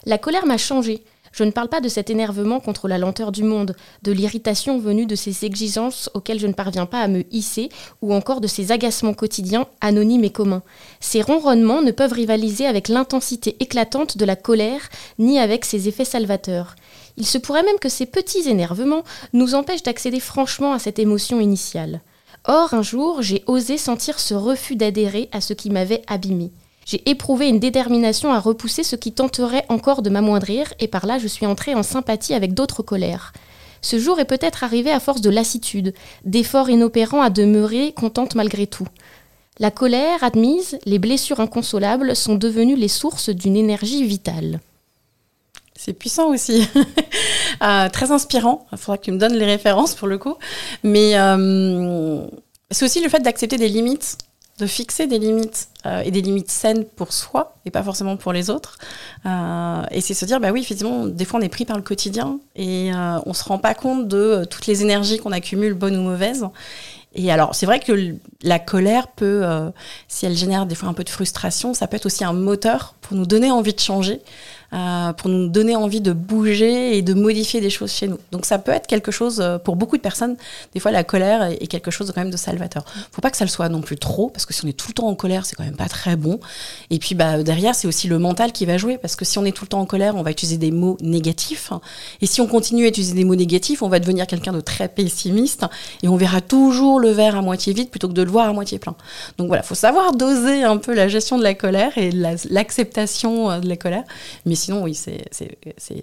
La 0.07 0.19
colère 0.19 0.47
m'a 0.47 0.59
changé. 0.59 1.03
Je 1.35 1.43
ne 1.43 1.51
parle 1.51 1.69
pas 1.69 1.81
de 1.81 1.89
cet 1.89 2.11
énervement 2.11 2.61
contre 2.61 2.87
la 2.87 2.97
lenteur 2.97 3.33
du 3.33 3.43
monde, 3.43 3.75
de 4.05 4.13
l'irritation 4.13 4.79
venue 4.79 5.05
de 5.05 5.17
ces 5.17 5.45
exigences 5.45 6.09
auxquelles 6.15 6.39
je 6.39 6.47
ne 6.47 6.53
parviens 6.53 6.87
pas 6.87 7.01
à 7.01 7.09
me 7.09 7.25
hisser, 7.35 7.71
ou 8.03 8.15
encore 8.15 8.41
de 8.41 8.47
ces 8.47 8.71
agacements 8.71 9.15
quotidiens, 9.15 9.67
anonymes 9.81 10.23
et 10.23 10.31
communs. 10.31 10.63
Ces 11.01 11.23
ronronnements 11.23 11.83
ne 11.83 11.91
peuvent 11.91 12.13
rivaliser 12.13 12.67
avec 12.67 12.87
l'intensité 12.87 13.57
éclatante 13.59 14.17
de 14.17 14.25
la 14.25 14.37
colère, 14.37 14.89
ni 15.19 15.41
avec 15.41 15.65
ses 15.65 15.89
effets 15.89 16.05
salvateurs. 16.05 16.77
Il 17.17 17.27
se 17.27 17.39
pourrait 17.39 17.65
même 17.65 17.81
que 17.81 17.89
ces 17.89 18.07
petits 18.07 18.49
énervements 18.49 19.03
nous 19.33 19.57
empêchent 19.57 19.83
d'accéder 19.83 20.21
franchement 20.21 20.73
à 20.73 20.79
cette 20.79 21.01
émotion 21.01 21.41
initiale. 21.41 22.01
Or, 22.45 22.75
un 22.75 22.83
jour, 22.83 23.23
j'ai 23.23 23.43
osé 23.49 23.77
sentir 23.77 24.21
ce 24.21 24.35
refus 24.35 24.77
d'adhérer 24.77 25.29
à 25.33 25.41
ce 25.41 25.53
qui 25.53 25.71
m'avait 25.71 26.03
abîmé. 26.07 26.53
J'ai 26.85 27.09
éprouvé 27.09 27.49
une 27.49 27.59
détermination 27.59 28.33
à 28.33 28.41
repousser 28.41 28.83
ce 28.83 28.97
qui 28.97 29.13
tenterait 29.13 29.65
encore 29.69 30.03
de 30.03 30.11
m'amoindrir, 30.11 30.73
et 30.81 30.89
par 30.89 31.07
là 31.07 31.19
je 31.19 31.29
suis 31.29 31.47
entrée 31.47 31.75
en 31.75 31.83
sympathie 31.83 32.35
avec 32.35 32.55
d'autres 32.55 32.83
colères. 32.83 33.33
Ce 33.81 33.99
jour 33.99 34.19
est 34.19 34.25
peut-être 34.25 34.65
arrivé 34.65 34.91
à 34.91 35.01
force 35.01 35.21
de 35.21 35.31
lassitude, 35.31 35.95
d'efforts 36.25 36.71
inopérants 36.71 37.21
à 37.21 37.31
demeurer 37.31 37.93
contente 37.93 38.35
malgré 38.35 38.67
tout. 38.67 38.89
La 39.59 39.71
colère 39.71 40.25
admise, 40.25 40.79
les 40.85 40.99
blessures 40.99 41.41
inconsolables 41.41 42.17
sont 42.17 42.35
devenues 42.35 42.77
les 42.77 42.89
sources 42.89 43.29
d'une 43.29 43.57
énergie 43.57 44.05
vitale. 44.05 44.61
C'est 45.77 45.93
puissant 45.93 46.29
aussi, 46.29 46.67
euh, 47.63 47.89
très 47.93 48.11
inspirant. 48.11 48.67
Il 48.73 48.79
faudra 48.79 48.99
que 48.99 49.05
tu 49.05 49.13
me 49.13 49.19
donnes 49.19 49.35
les 49.35 49.45
références 49.45 49.95
pour 49.95 50.09
le 50.09 50.19
coup. 50.19 50.37
Mais 50.83 51.19
euh, 51.19 52.27
c'est 52.71 52.85
aussi 52.85 53.03
le 53.03 53.09
fait 53.09 53.21
d'accepter 53.21 53.59
des 53.59 53.69
limites 53.69 54.17
de 54.59 54.67
fixer 54.67 55.07
des 55.07 55.19
limites 55.19 55.69
euh, 55.85 56.03
et 56.05 56.11
des 56.11 56.23
limites 56.23 56.51
saines 56.51 56.85
pour 56.85 57.13
soi 57.13 57.57
et 57.67 57.71
pas 57.71 57.83
forcément 57.83 58.17
pour 58.17 58.33
les 58.33 58.51
autres. 58.51 58.79
Euh, 59.27 59.83
et 59.91 60.01
c'est 60.01 60.15
se 60.15 60.25
dire, 60.25 60.41
bah 60.41 60.53
oui, 60.53 60.61
effectivement, 60.61 61.07
des 61.07 61.25
fois 61.25 61.41
on 61.41 61.43
est 61.43 61.49
pris 61.49 61.65
par 61.65 61.77
le 61.77 61.83
quotidien 61.83 62.39
et 62.55 62.93
euh, 62.93 63.19
on 63.27 63.33
se 63.33 63.45
rend 63.45 63.59
pas 63.59 63.75
compte 63.75 64.07
de 64.07 64.45
toutes 64.49 64.67
les 64.67 64.83
énergies 64.83 65.19
qu'on 65.19 65.33
accumule, 65.33 65.75
bonnes 65.75 65.97
ou 65.97 66.03
mauvaises. 66.03 66.47
Et 67.15 67.31
alors, 67.31 67.55
c'est 67.55 67.67
vrai 67.67 67.79
que 67.79 68.17
la 68.43 68.59
colère 68.59 69.09
peut, 69.09 69.43
euh, 69.45 69.71
si 70.09 70.27
elle 70.27 70.37
génère 70.37 70.67
des 70.67 70.75
fois 70.75 70.89
un 70.89 70.95
peu 70.95 71.05
de 71.05 71.11
frustration, 71.11 71.73
ça 71.73 71.87
peut 71.87 71.97
être 71.97 72.07
aussi 72.07 72.25
un 72.25 72.33
moteur 72.33 72.95
pour 73.01 73.17
nous 73.17 73.27
donner 73.27 73.53
envie 73.53 73.73
de 73.73 73.81
changer, 73.81 74.21
euh, 74.75 75.13
pour 75.13 75.31
nous 75.31 75.49
donner 75.49 75.77
envie 75.77 76.01
de 76.01 76.13
bouger 76.13 76.97
et 76.97 77.03
de 77.03 77.15
modifier 77.15 77.61
des 77.61 77.71
choses 77.71 77.93
chez 77.93 78.09
nous. 78.09 78.19
Donc 78.33 78.45
ça 78.45 78.59
peut 78.59 78.73
être 78.73 78.87
quelque 78.87 79.11
chose, 79.11 79.41
euh, 79.41 79.59
pour 79.59 79.77
beaucoup 79.77 79.97
de 79.97 80.03
personnes, 80.03 80.37
des 80.75 80.81
fois 80.81 80.91
la 80.91 81.05
colère 81.05 81.45
est 81.45 81.67
quelque 81.67 81.91
chose 81.91 82.11
quand 82.15 82.21
même 82.21 82.31
de 82.31 82.37
salvateur. 82.37 82.85
Faut 83.13 83.21
pas 83.21 83.31
que 83.31 83.37
ça 83.37 83.45
le 83.45 83.51
soit 83.51 83.69
non 83.69 83.81
plus 83.81 83.97
trop, 83.97 84.31
parce 84.31 84.47
que 84.47 84.53
si 84.53 84.65
on 84.65 84.69
est 84.69 84.73
tout 84.73 84.89
le 84.89 84.95
temps 84.95 85.09
en 85.09 85.15
colère, 85.15 85.47
c'est 85.47 85.57
quand 85.57 85.65
même 85.65 85.77
pas 85.77 85.89
très 85.89 86.17
bon. 86.17 86.41
Et 86.91 86.99
puis 86.99 87.15
bah, 87.15 87.43
derrière, 87.43 87.75
c'est 87.75 87.87
aussi 87.87 88.09
le 88.09 88.19
mental 88.19 88.53
qui 88.53 88.67
va 88.67 88.77
jouer, 88.79 88.99
parce 88.99 89.17
que 89.17 89.25
si 89.25 89.39
on 89.39 89.45
est 89.45 89.53
tout 89.53 89.65
le 89.65 89.69
temps 89.69 89.81
en 89.81 89.87
colère, 89.87 90.17
on 90.17 90.23
va 90.23 90.31
utiliser 90.31 90.59
des 90.59 90.71
mots 90.71 90.97
négatifs. 91.01 91.73
Et 92.21 92.27
si 92.27 92.41
on 92.41 92.47
continue 92.47 92.85
à 92.85 92.89
utiliser 92.89 93.15
des 93.15 93.25
mots 93.25 93.37
négatifs, 93.37 93.83
on 93.83 93.89
va 93.89 94.01
devenir 94.01 94.27
quelqu'un 94.27 94.53
de 94.53 94.61
très 94.61 94.89
pessimiste, 94.89 95.65
et 96.03 96.09
on 96.09 96.17
verra 96.17 96.41
toujours 96.41 97.01
le 97.01 97.11
verre 97.11 97.37
à 97.37 97.43
moitié 97.43 97.73
vide 97.73 97.91
plutôt 97.91 98.09
que 98.09 98.15
de 98.15 98.23
le 98.23 98.31
voir 98.31 98.49
à 98.49 98.53
moitié 98.53 98.79
plein. 98.79 98.97
Donc 99.39 99.49
voilà, 99.49 99.63
faut 99.63 99.75
savoir 99.75 100.13
doser 100.15 100.65
un 100.65 100.77
peu 100.79 100.95
la 100.95 101.09
gestion 101.09 101.39
de 101.39 101.43
la 101.43 101.55
colère 101.55 101.97
et 101.97 102.11
l'acceptation 102.11 103.51
euh, 103.51 103.61
de 103.61 103.69
la 103.69 103.77
colère. 103.77 104.05
Mais 104.47 104.55
sinon, 104.65 104.83
oui, 104.83 104.95
c'est, 104.95 105.25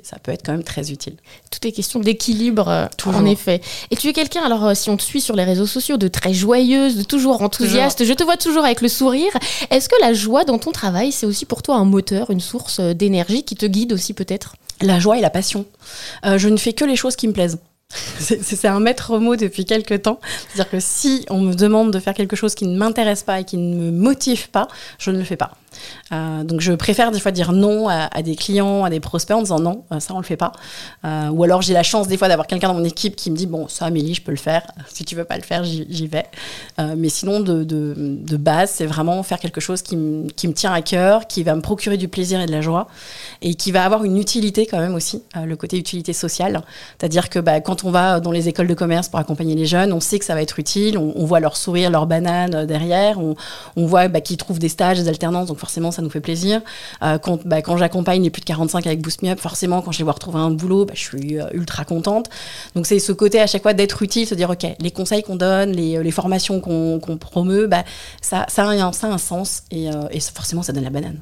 ça 0.04 0.18
peut 0.20 0.32
être 0.32 0.44
quand 0.46 0.52
même 0.52 0.64
très 0.64 0.92
utile. 0.92 1.16
Tout 1.50 1.68
est 1.68 1.72
question 1.72 2.00
d'équilibre, 2.00 2.68
euh, 2.68 2.86
en 3.06 3.26
effet. 3.26 3.62
Et 3.90 3.96
tu 3.96 4.08
es 4.08 4.14
quelqu'un, 4.14 4.44
alors 4.44 4.66
euh, 4.66 4.74
si 4.74 4.90
on 4.90 4.98
te 4.98 5.04
suit 5.04 5.22
sur 5.22 5.36
les 5.36 5.44
réseaux 5.44 5.66
sociaux, 5.66 5.98
de 5.98 6.08
très 6.08 6.34
joyeuse, 6.34 6.96
de 6.96 7.04
toujours 7.04 7.42
enthousiaste, 7.42 8.06
je 8.06 8.14
te 8.14 8.24
vois 8.24 8.38
toujours 8.38 8.66
avec 8.66 8.82
le 8.82 8.88
sourire. 8.88 9.32
Est-ce 9.70 9.90
que 9.90 9.96
la 10.02 10.14
joie 10.14 10.44
dans 10.44 10.60
ton 10.60 10.72
travail, 10.72 11.12
c'est 11.12 11.26
aussi 11.26 11.46
pour 11.46 11.62
toi 11.62 11.76
un 11.76 11.86
moteur, 11.86 12.30
une 12.30 12.40
source 12.40 12.80
d'énergie 12.80 13.44
qui 13.44 13.56
te 13.56 13.66
guide 13.66 13.94
aussi 13.94 14.14
peut-être? 14.14 14.56
La 14.82 15.00
joie 15.00 15.18
et 15.18 15.22
la 15.22 15.30
passion. 15.30 15.66
je 16.24 16.48
ne 16.48 16.58
fais 16.58 16.74
que 16.74 16.86
les 16.86 16.96
choses 16.96 17.16
qui 17.16 17.28
me 17.28 17.34
plaisent. 17.34 17.60
C'est 18.20 18.66
un 18.66 18.80
maître 18.80 19.18
mot 19.20 19.36
depuis 19.36 19.66
quelques 19.66 20.04
temps. 20.04 20.20
C'est-à-dire 20.50 20.72
que 20.72 20.80
si 20.80 21.26
on 21.30 21.42
me 21.42 21.54
demande 21.54 21.92
de 21.92 22.00
faire 22.00 22.14
quelque 22.14 22.36
chose 22.36 22.56
qui 22.56 22.66
ne 22.66 22.78
m'intéresse 22.78 23.24
pas 23.24 23.40
et 23.40 23.44
qui 23.44 23.58
ne 23.58 23.76
me 23.76 23.92
motive 23.92 24.50
pas, 24.50 24.68
je 24.98 25.12
ne 25.12 25.18
le 25.18 25.24
fais 25.24 25.38
pas. 25.38 25.52
Euh, 26.12 26.44
donc 26.44 26.62
je 26.62 26.74
préfère 26.74 27.12
des 27.12 27.20
fois 27.20 27.32
dire 27.32 27.52
non 27.52 27.88
à, 27.88 28.22
des 28.22 28.36
clients, 28.36 28.84
à 28.84 28.90
des 28.90 29.00
prospects 29.00 29.36
en 29.36 29.42
disant 29.42 29.60
non, 29.60 29.84
euh, 29.92 30.00
ça 30.00 30.14
on 30.14 30.18
le 30.18 30.24
fait 30.24 30.38
pas. 30.38 30.52
Euh, 31.06 31.30
ou 31.30 31.44
alors 31.44 31.62
j'ai 31.62 31.74
la 31.74 31.84
chance 31.84 32.08
des 32.08 32.18
fois 32.18 32.28
d'avoir 32.28 32.48
quelqu'un 32.48 32.68
dans 32.68 32.74
mon 32.74 32.84
équipe 32.84 33.16
qui 33.16 33.32
me 33.32 33.36
dit 33.36 33.48
bon 33.48 33.68
ça 33.68 33.86
Amélie 33.86 34.14
je 34.14 34.22
peux 34.22 34.32
le 34.32 34.38
faire, 34.38 34.64
si 34.94 35.06
tu 35.06 35.16
veux 35.16 35.24
pas 35.24 35.38
le 35.38 35.44
faire 35.44 35.64
j'y 35.64 36.08
vais. 36.08 36.26
mais 36.98 37.10
sinon 37.10 37.40
de, 37.40 37.64
de, 37.64 37.94
de 37.98 38.38
base 38.38 38.72
c'est 38.72 38.86
vraiment 38.86 39.24
faire 39.24 39.40
quelque 39.40 39.62
chose 39.62 39.82
qui, 39.82 39.98
qui, 40.36 40.48
me 40.48 40.54
tient 40.54 40.74
à 40.74 40.82
cœur, 40.82 41.28
qui 41.28 41.44
va 41.44 41.56
me 41.56 41.62
procurer 41.62 41.98
du 41.98 42.08
plaisir 42.08 42.42
et 42.42 42.46
de 42.46 42.52
la 42.52 42.62
joie 42.62 42.88
et 43.42 43.56
qui 43.56 43.72
va 43.72 43.86
avoir 43.86 44.04
une 44.04 44.18
utilité 44.18 44.66
quand 44.66 44.80
même 44.80 44.96
aussi, 44.96 45.24
le 45.36 45.56
côté 45.56 45.78
utilité 45.78 46.14
sociale. 46.14 46.62
C'est-à-dire 46.98 47.30
que 47.30 47.40
bah, 47.40 47.62
quand 47.62 47.84
on 47.84 47.92
va 47.92 48.20
dans 48.20 48.32
les 48.32 48.50
écoles 48.50 48.68
de 48.68 48.74
commerce 48.74 49.08
pour 49.08 49.20
accompagner 49.20 49.56
les 49.56 49.66
jeunes, 49.66 49.94
on 49.94 50.00
sait 50.00 50.20
que 50.20 50.26
ça 50.26 50.36
va 50.36 50.42
être 50.42 50.60
utile, 50.60 50.98
on, 50.98 51.26
voit 51.26 51.40
leur 51.40 51.56
sourire, 51.56 51.90
leur 51.90 52.08
banane 52.08 52.66
derrière, 52.66 53.20
on, 53.20 53.36
voit 53.86 54.08
bah, 54.08 54.22
qu'ils 54.22 54.38
trouvent 54.38 54.60
des 54.60 54.70
stages, 54.70 55.00
des 55.00 55.08
alternances, 55.08 55.50
forcément 55.62 55.92
ça 55.92 56.02
nous 56.02 56.10
fait 56.10 56.20
plaisir. 56.20 56.62
Euh, 57.04 57.20
quand, 57.20 57.46
bah, 57.46 57.62
quand 57.62 57.78
j'accompagne 57.78 58.24
les 58.24 58.32
plus 58.32 58.42
de 58.42 58.46
45 58.46 58.88
avec 58.88 59.00
Boost 59.00 59.22
Me 59.22 59.30
Up, 59.30 59.40
forcément 59.40 59.82
quand 59.82 59.92
je 59.92 60.00
les 60.00 60.04
vois 60.04 60.14
retrouver 60.14 60.40
un 60.40 60.50
boulot, 60.50 60.86
bah, 60.86 60.94
je 60.96 61.02
suis 61.02 61.40
euh, 61.40 61.46
ultra 61.54 61.86
contente. 61.86 62.30
Donc 62.76 62.88
c'est 62.88 62.98
ce 62.98 63.12
côté 63.12 63.40
à 63.40 63.48
chaque 63.48 63.62
fois 63.62 63.74
d'être 63.74 64.02
utile, 64.02 64.26
se 64.28 64.34
dire 64.34 64.50
ok, 64.50 64.66
les 64.80 64.92
conseils 64.92 65.22
qu'on 65.22 65.36
donne, 65.36 65.72
les, 65.72 65.98
euh, 65.98 66.04
les 66.04 66.12
formations 66.12 66.60
qu'on 66.60 67.00
promeut, 67.18 67.68
bah, 67.68 67.84
ça, 68.22 68.46
ça, 68.50 68.64
a 68.64 68.72
un, 68.72 68.92
ça 68.92 69.08
a 69.08 69.12
un 69.12 69.20
sens 69.20 69.64
et, 69.70 69.90
et 70.12 70.20
forcément 70.20 70.64
ça 70.64 70.74
donne 70.74 70.84
la 70.84 70.90
banane. 70.90 71.20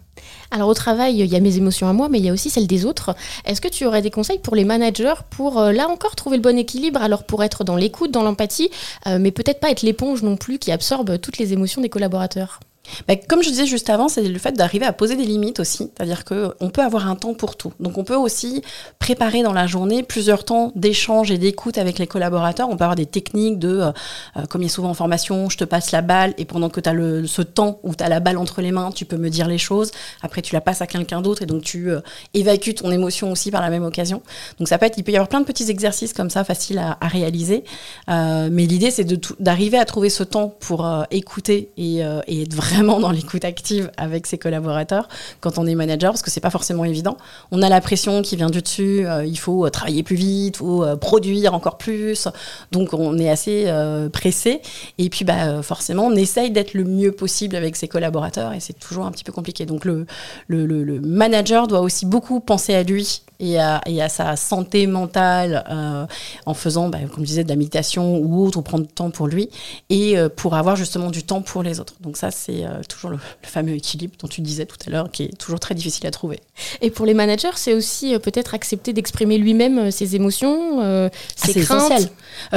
Alors 0.52 0.70
au 0.70 0.74
travail, 0.74 1.20
il 1.20 1.26
y 1.26 1.36
a 1.36 1.40
mes 1.40 1.58
émotions 1.58 1.88
à 1.88 1.94
moi, 1.94 2.08
mais 2.10 2.20
il 2.20 2.26
y 2.26 2.30
a 2.30 2.34
aussi 2.34 2.50
celles 2.50 2.68
des 2.68 2.86
autres. 2.86 3.16
Est-ce 3.46 3.60
que 3.62 3.68
tu 3.68 3.86
aurais 3.86 4.02
des 4.02 4.10
conseils 4.10 4.40
pour 4.40 4.56
les 4.56 4.64
managers 4.64 5.14
pour, 5.30 5.62
là 5.62 5.88
encore, 5.90 6.16
trouver 6.16 6.38
le 6.38 6.42
bon 6.42 6.58
équilibre? 6.58 7.02
Alors 7.02 7.24
pour 7.24 7.44
être 7.44 7.64
dans 7.64 7.76
l'écoute, 7.76 8.12
dans 8.12 8.24
l'empathie, 8.24 8.70
mais 9.06 9.32
peut-être 9.32 9.60
pas 9.60 9.70
être 9.70 9.82
l'éponge 9.82 10.24
non 10.24 10.38
plus 10.38 10.58
qui 10.58 10.72
absorbe 10.72 11.20
toutes 11.20 11.38
les 11.38 11.54
émotions 11.54 11.82
des 11.82 11.90
collaborateurs 11.90 12.60
bah, 13.08 13.16
comme 13.16 13.44
je 13.44 13.50
disais 13.50 13.66
juste 13.66 13.90
avant, 13.90 14.08
c'est 14.08 14.24
le 14.24 14.40
fait 14.40 14.54
d'arriver 14.54 14.86
à 14.86 14.94
poser 14.94 15.16
des 15.16 15.26
limites 15.26 15.60
aussi. 15.60 15.90
C'est-à-dire 15.96 16.26
qu'on 16.26 16.70
peut 16.70 16.82
avoir 16.82 17.08
un 17.08 17.16
temps 17.16 17.34
pour 17.34 17.56
tout. 17.56 17.74
Donc 17.80 17.98
on 17.98 18.04
peut 18.04 18.16
aussi 18.16 18.64
préparer 19.00 19.44
dans 19.44 19.54
la 19.54 19.68
journée 19.68 20.04
plusieurs 20.04 20.44
temps 20.44 20.72
d'échange 20.76 21.32
et 21.32 21.38
d'écoute 21.38 21.78
avec 21.78 22.00
les 22.00 22.08
collaborateurs. 22.08 22.70
On 22.70 22.78
peut 22.78 22.84
avoir 22.84 22.96
des 22.96 23.06
techniques 23.06 23.60
de, 23.60 23.70
euh, 23.70 23.92
euh, 24.38 24.46
comme 24.50 24.62
il 24.62 24.66
a 24.66 24.70
souvent 24.70 24.90
en 24.90 24.94
formation, 24.94 25.50
je 25.50 25.58
te 25.58 25.64
passe 25.64 25.92
la 25.92 26.02
balle 26.02 26.34
et 26.38 26.46
pendant 26.46 26.70
que 26.70 26.80
tu 26.80 26.90
as 26.90 26.94
ce 27.28 27.42
temps 27.42 27.80
où 27.84 27.96
tu 27.96 28.04
as 28.04 28.10
la 28.10 28.20
balle 28.20 28.38
entre 28.38 28.62
les 28.62 28.72
mains, 28.72 28.92
tu 28.92 29.06
peux 29.06 29.18
me 29.18 29.30
dire 29.30 29.48
les 29.48 29.58
choses. 29.58 29.92
Après, 30.22 30.42
tu 30.42 30.54
la 30.54 30.62
passes 30.62 30.82
à 30.82 30.88
quelqu'un 30.88 31.22
d'autre 31.22 31.44
et 31.44 31.46
donc 31.46 31.62
tu 31.62 31.92
euh, 31.92 32.02
évacues 32.34 32.76
ton 32.76 32.92
émotion 32.92 33.32
aussi 33.32 33.52
par 33.52 33.62
la 33.62 33.70
même 33.70 33.84
occasion. 33.84 34.22
Donc 34.58 34.68
ça 34.68 34.78
peut 34.78 34.86
être, 34.86 34.98
il 34.98 35.04
peut 35.04 35.12
y 35.12 35.16
avoir 35.16 35.30
plein 35.30 35.42
de 35.42 35.46
petits 35.46 35.70
exercices 35.70 36.14
comme 36.14 36.30
ça, 36.30 36.44
faciles 36.44 36.80
à, 36.80 36.98
réaliser. 37.02 37.64
mais 38.08 38.66
l'idée, 38.66 38.92
c'est 38.92 39.08
d'arriver 39.40 39.78
à 39.78 39.86
trouver 39.86 40.10
ce 40.10 40.24
temps 40.24 40.54
pour 40.60 40.88
écouter 41.12 41.72
et 41.78 42.00
être 42.00 42.54
vraiment 42.54 42.79
dans 42.84 43.12
l'écoute 43.12 43.46
active 43.46 43.92
avec 43.98 44.28
ses 44.28 44.38
collaborateurs 44.38 45.08
quand 45.42 45.58
on 45.58 45.66
est 45.66 45.76
manager, 45.76 46.12
parce 46.12 46.22
que 46.22 46.32
c'est 46.32 46.40
pas 46.40 46.50
forcément 46.50 46.86
évident. 46.86 47.18
On 47.52 47.62
a 47.62 47.70
la 47.70 47.82
pression 47.82 48.22
qui 48.22 48.36
vient 48.36 48.50
du 48.50 48.62
dessus, 48.62 49.06
euh, 49.06 49.26
il 49.26 49.38
faut 49.38 49.66
euh, 49.66 49.70
travailler 49.70 50.04
plus 50.04 50.16
vite, 50.16 50.56
il 50.56 50.58
faut 50.58 50.84
euh, 50.84 50.96
produire 50.96 51.54
encore 51.54 51.78
plus, 51.78 52.28
donc 52.72 52.94
on 52.94 53.18
est 53.18 53.30
assez 53.30 53.72
pressé. 54.14 54.62
Et 54.98 55.10
puis 55.10 55.26
bah, 55.26 55.62
forcément, 55.62 56.08
on 56.08 56.16
essaye 56.16 56.52
d'être 56.52 56.74
le 56.74 56.84
mieux 56.84 57.12
possible 57.12 57.56
avec 57.56 57.76
ses 57.76 57.88
collaborateurs 57.88 58.54
et 58.54 58.60
c'est 58.60 58.78
toujours 58.78 59.06
un 59.06 59.12
petit 59.12 59.24
peu 59.24 59.32
compliqué. 59.32 59.66
Donc 59.66 59.86
le, 59.86 60.06
le, 60.48 60.66
le, 60.66 61.00
manager 61.02 61.68
doit 61.68 61.82
aussi 61.82 62.06
beaucoup 62.06 62.40
penser 62.40 62.74
à 62.74 62.84
lui 62.84 63.22
et 63.40 63.60
à, 63.60 63.82
et 63.86 64.02
à 64.02 64.10
sa 64.10 64.36
santé 64.36 64.88
mentale 64.88 65.66
en 66.46 66.54
faisant, 66.54 66.90
bah, 66.90 67.00
comme 67.14 67.24
je 67.24 67.30
disais, 67.30 67.44
de 67.44 67.50
la 67.50 67.56
méditation 67.56 68.18
ou 68.18 68.46
autre, 68.46 68.60
ou 68.60 68.62
prendre 68.62 68.86
du 68.86 68.94
temps 68.94 69.12
pour 69.12 69.28
lui 69.28 69.50
et 69.90 70.16
pour 70.36 70.56
avoir 70.56 70.76
justement 70.76 71.10
du 71.10 71.24
temps 71.24 71.42
pour 71.42 71.64
les 71.64 71.80
autres. 71.80 71.96
Donc 72.02 72.18
ça, 72.18 72.32
c'est 72.32 72.59
euh, 72.66 72.82
toujours 72.88 73.12
le, 73.12 73.18
fameux 73.44 73.74
équilibre 73.74 74.14
dont 74.20 74.28
tu 74.28 74.42
disais 74.42 74.66
tout 74.66 74.78
à 74.88 74.90
l'heure, 74.90 75.12
qui 75.12 75.24
est 75.24 75.38
toujours 75.38 75.60
très 75.60 75.76
difficile 75.76 76.06
à 76.08 76.12
trouver. 76.12 76.40
Et 76.82 76.90
pour 76.92 77.06
les 77.06 77.14
managers, 77.14 77.56
c'est 77.56 77.74
aussi 77.74 78.14
euh, 78.14 78.20
peut-être 78.20 78.54
accepter 78.54 78.94
d'exprimer 78.94 79.38
lui-même 79.38 79.80
euh, 79.80 79.92
ses 79.92 80.16
émotions, 80.16 80.80
ah, 80.82 81.10
ses 81.36 81.54
craintes. 81.62 81.92
Essentiel. 81.92 82.10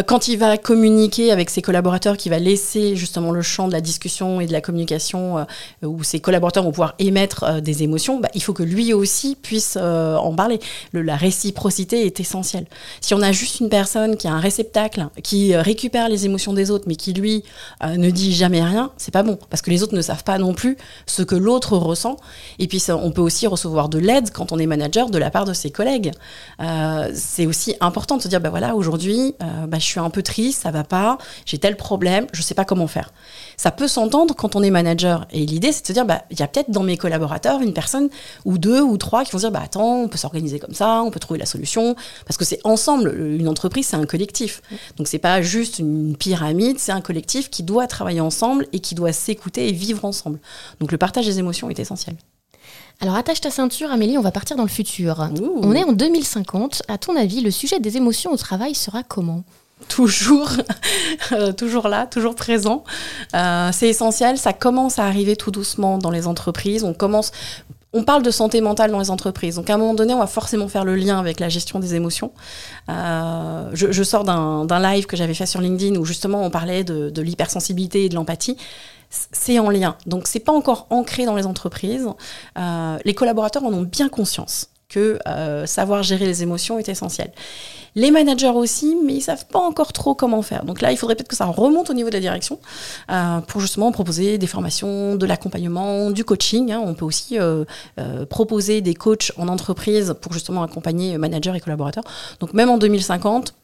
quand 0.06 0.28
il 0.28 0.38
va 0.38 0.58
communiquer 0.58 1.32
avec 1.32 1.50
ses 1.50 1.62
collaborateurs, 1.62 2.16
qui 2.16 2.28
va 2.28 2.38
laisser 2.38 2.96
justement 2.96 3.30
le 3.30 3.42
champ 3.42 3.68
de 3.68 3.72
la 3.72 3.80
discussion 3.80 4.40
et 4.40 4.46
de 4.46 4.52
la 4.52 4.60
communication, 4.60 5.46
où 5.82 6.02
ses 6.02 6.20
collaborateurs 6.20 6.62
vont 6.62 6.70
pouvoir 6.70 6.94
émettre 6.98 7.60
des 7.60 7.82
émotions, 7.82 8.20
bah, 8.20 8.28
il 8.34 8.42
faut 8.42 8.52
que 8.52 8.62
lui 8.62 8.92
aussi 8.92 9.36
puisse 9.36 9.76
en 9.76 10.34
parler. 10.34 10.60
la 10.92 11.16
réciprocité 11.16 12.06
est 12.06 12.20
essentielle. 12.20 12.66
Si 13.00 13.14
on 13.14 13.22
a 13.22 13.32
juste 13.32 13.60
une 13.60 13.68
personne 13.68 14.16
qui 14.16 14.28
a 14.28 14.32
un 14.32 14.40
réceptacle, 14.40 15.06
qui 15.22 15.54
récupère 15.56 16.08
les 16.08 16.26
émotions 16.26 16.52
des 16.52 16.70
autres, 16.70 16.84
mais 16.86 16.96
qui 16.96 17.12
lui 17.12 17.44
ne 17.82 18.10
dit 18.10 18.32
jamais 18.32 18.62
rien, 18.62 18.90
c'est 18.96 19.12
pas 19.12 19.22
bon, 19.22 19.38
parce 19.50 19.62
que 19.62 19.70
les 19.70 19.82
autres 19.82 19.91
ne 19.92 20.02
savent 20.02 20.24
pas 20.24 20.38
non 20.38 20.54
plus 20.54 20.76
ce 21.06 21.22
que 21.22 21.34
l'autre 21.34 21.76
ressent. 21.76 22.16
Et 22.58 22.66
puis, 22.66 22.82
on 22.90 23.10
peut 23.10 23.22
aussi 23.22 23.46
recevoir 23.46 23.88
de 23.88 23.98
l'aide 23.98 24.30
quand 24.30 24.52
on 24.52 24.58
est 24.58 24.66
manager 24.66 25.10
de 25.10 25.18
la 25.18 25.30
part 25.30 25.44
de 25.44 25.52
ses 25.52 25.70
collègues. 25.70 26.12
Euh, 26.60 27.10
c'est 27.14 27.46
aussi 27.46 27.74
important 27.80 28.16
de 28.16 28.22
se 28.22 28.28
dire, 28.28 28.40
bah 28.40 28.50
voilà, 28.50 28.74
aujourd'hui, 28.74 29.34
euh, 29.42 29.66
bah, 29.66 29.78
je 29.78 29.84
suis 29.84 30.00
un 30.00 30.10
peu 30.10 30.22
triste, 30.22 30.62
ça 30.62 30.70
va 30.70 30.84
pas, 30.84 31.18
j'ai 31.46 31.58
tel 31.58 31.76
problème, 31.76 32.26
je 32.32 32.42
sais 32.42 32.54
pas 32.54 32.64
comment 32.64 32.86
faire. 32.86 33.12
Ça 33.56 33.70
peut 33.70 33.88
s'entendre 33.88 34.34
quand 34.34 34.56
on 34.56 34.62
est 34.62 34.70
manager. 34.70 35.26
Et 35.30 35.44
l'idée, 35.46 35.72
c'est 35.72 35.82
de 35.82 35.86
se 35.86 35.92
dire, 35.92 36.04
bah, 36.04 36.22
il 36.30 36.38
y 36.38 36.42
a 36.42 36.48
peut-être 36.48 36.70
dans 36.70 36.82
mes 36.82 36.96
collaborateurs 36.96 37.60
une 37.60 37.72
personne 37.72 38.08
ou 38.44 38.58
deux 38.58 38.80
ou 38.80 38.96
trois 38.96 39.24
qui 39.24 39.32
vont 39.32 39.38
se 39.38 39.44
dire, 39.44 39.52
bah 39.52 39.62
attends, 39.64 40.02
on 40.02 40.08
peut 40.08 40.18
s'organiser 40.18 40.58
comme 40.58 40.74
ça, 40.74 41.02
on 41.02 41.10
peut 41.10 41.20
trouver 41.20 41.38
la 41.38 41.46
solution. 41.46 41.94
Parce 42.26 42.36
que 42.36 42.44
c'est 42.44 42.60
ensemble, 42.64 43.14
une 43.16 43.48
entreprise, 43.48 43.86
c'est 43.86 43.96
un 43.96 44.06
collectif. 44.06 44.62
Donc 44.96 45.08
c'est 45.08 45.18
pas 45.18 45.42
juste 45.42 45.78
une 45.78 46.16
pyramide, 46.16 46.78
c'est 46.78 46.92
un 46.92 47.00
collectif 47.00 47.50
qui 47.50 47.62
doit 47.62 47.86
travailler 47.86 48.20
ensemble 48.20 48.66
et 48.72 48.80
qui 48.80 48.94
doit 48.94 49.12
s'écouter 49.12 49.68
et 49.68 49.72
vivre 49.82 50.04
ensemble. 50.04 50.38
Donc 50.80 50.92
le 50.92 50.98
partage 50.98 51.26
des 51.26 51.38
émotions 51.38 51.68
est 51.70 51.78
essentiel. 51.78 52.16
Alors 53.00 53.16
attache 53.16 53.40
ta 53.40 53.50
ceinture 53.50 53.90
Amélie, 53.90 54.16
on 54.16 54.22
va 54.22 54.30
partir 54.30 54.56
dans 54.56 54.62
le 54.62 54.68
futur. 54.68 55.28
On 55.62 55.74
est 55.74 55.82
en 55.82 55.92
2050. 55.92 56.84
À 56.88 56.98
ton 56.98 57.16
avis, 57.16 57.40
le 57.40 57.50
sujet 57.50 57.80
des 57.80 57.96
émotions 57.96 58.32
au 58.32 58.36
travail 58.36 58.74
sera 58.74 59.02
comment? 59.02 59.42
Toujours, 59.88 60.48
euh, 61.32 61.52
toujours 61.52 61.88
là, 61.88 62.06
toujours 62.06 62.36
présent. 62.36 62.84
Euh, 63.34 63.70
c'est 63.72 63.88
essentiel. 63.88 64.38
Ça 64.38 64.52
commence 64.52 65.00
à 65.00 65.04
arriver 65.04 65.34
tout 65.34 65.50
doucement 65.50 65.98
dans 65.98 66.10
les 66.10 66.28
entreprises. 66.28 66.84
On 66.84 66.94
commence. 66.94 67.32
On 67.92 68.04
parle 68.04 68.22
de 68.22 68.30
santé 68.30 68.60
mentale 68.60 68.92
dans 68.92 69.00
les 69.00 69.10
entreprises. 69.10 69.56
Donc 69.56 69.68
à 69.68 69.74
un 69.74 69.78
moment 69.78 69.94
donné, 69.94 70.14
on 70.14 70.20
va 70.20 70.28
forcément 70.28 70.68
faire 70.68 70.84
le 70.84 70.94
lien 70.94 71.18
avec 71.18 71.40
la 71.40 71.48
gestion 71.48 71.80
des 71.80 71.96
émotions. 71.96 72.30
Euh, 72.88 73.68
je, 73.74 74.02
sors 74.02 74.24
d'un 74.24 74.80
live 74.80 75.06
que 75.06 75.16
j'avais 75.16 75.34
fait 75.34 75.44
sur 75.44 75.60
LinkedIn 75.60 75.96
où 75.96 76.04
justement 76.04 76.42
on 76.42 76.50
parlait 76.50 76.84
de, 76.84 77.10
de 77.10 77.20
l'hypersensibilité 77.20 78.04
et 78.04 78.08
de 78.08 78.14
l'empathie 78.14 78.56
c'est 79.32 79.58
en 79.58 79.70
lien. 79.70 79.96
Donc 80.06 80.26
c'est 80.26 80.40
pas 80.40 80.52
encore 80.52 80.86
ancré 80.90 81.24
dans 81.24 81.36
les 81.36 81.46
entreprises. 81.46 82.08
Euh, 82.58 82.98
les 83.04 83.14
collaborateurs 83.14 83.64
en 83.64 83.72
ont 83.72 83.82
bien 83.82 84.08
conscience 84.08 84.68
que 84.88 85.18
euh, 85.26 85.64
savoir 85.64 86.02
gérer 86.02 86.26
les 86.26 86.42
émotions 86.42 86.78
est 86.78 86.88
essentiel. 86.88 87.32
Les 87.94 88.10
managers 88.10 88.48
aussi, 88.48 88.96
mais 89.04 89.14
ils 89.14 89.20
savent 89.20 89.46
pas 89.46 89.58
encore 89.58 89.92
trop 89.92 90.14
comment 90.14 90.40
faire. 90.40 90.64
Donc 90.64 90.80
là, 90.80 90.92
il 90.92 90.96
faudrait 90.96 91.14
peut-être 91.14 91.28
que 91.28 91.36
ça 91.36 91.44
remonte 91.44 91.90
au 91.90 91.94
niveau 91.94 92.08
de 92.08 92.14
la 92.14 92.20
direction 92.20 92.58
euh, 93.10 93.40
pour 93.40 93.60
justement 93.60 93.92
proposer 93.92 94.38
des 94.38 94.46
formations, 94.46 95.16
de 95.16 95.26
l'accompagnement, 95.26 96.10
du 96.10 96.24
coaching. 96.24 96.72
Hein. 96.72 96.82
On 96.84 96.94
peut 96.94 97.04
aussi 97.04 97.38
proposer 98.30 98.80
des 98.80 98.94
coachs 98.94 99.32
en 99.36 99.48
entreprise 99.48 100.14
pour 100.20 100.32
justement 100.32 100.62
accompagner 100.62 101.18
managers 101.18 101.52
et 101.54 101.60
collaborateurs. 101.60 102.04
Donc 102.40 102.54
même 102.54 102.70
en 102.70 102.78
2050, 102.78 103.54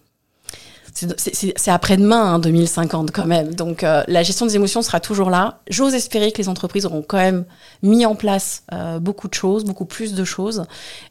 c'est 1.17 1.71
après-demain, 1.71 2.39
2050 2.39 3.09
hein, 3.09 3.13
quand 3.13 3.27
même. 3.27 3.55
Donc 3.55 3.83
euh, 3.83 4.03
la 4.09 4.23
gestion 4.23 4.47
des 4.47 4.57
émotions 4.57 4.83
sera 4.83 5.01
toujours 5.01 5.31
là. 5.31 5.61
J'ose 5.69 5.95
espérer 5.95 6.33
que 6.33 6.39
les 6.39 6.49
entreprises 6.49 6.87
auront 6.87 7.03
quand 7.07 7.19
même 7.19 7.45
mis 7.83 8.05
en 8.07 8.15
place 8.15 8.63
euh, 8.73 8.99
beaucoup 8.99 9.29
de 9.29 9.35
choses, 9.35 9.65
beaucoup 9.65 9.85
plus 9.85 10.15
de 10.15 10.25
choses. 10.25 10.65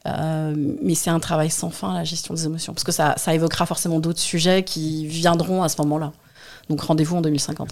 Euh, 0.06 0.53
mais 0.82 0.96
c'est 0.96 1.10
un 1.10 1.20
travail 1.20 1.50
sans 1.50 1.70
fin, 1.70 1.94
la 1.94 2.03
gestion 2.03 2.34
des 2.34 2.46
émotions, 2.46 2.74
parce 2.74 2.84
que 2.84 2.91
ça, 2.91 3.15
ça 3.17 3.34
évoquera 3.34 3.65
forcément 3.65 4.00
d'autres 4.00 4.20
sujets 4.20 4.63
qui 4.63 5.08
viendront 5.08 5.63
à 5.63 5.70
ce 5.70 5.82
moment-là. 5.82 6.12
Donc 6.70 6.82
rendez-vous 6.82 7.17
en 7.17 7.22
2050. 7.22 7.70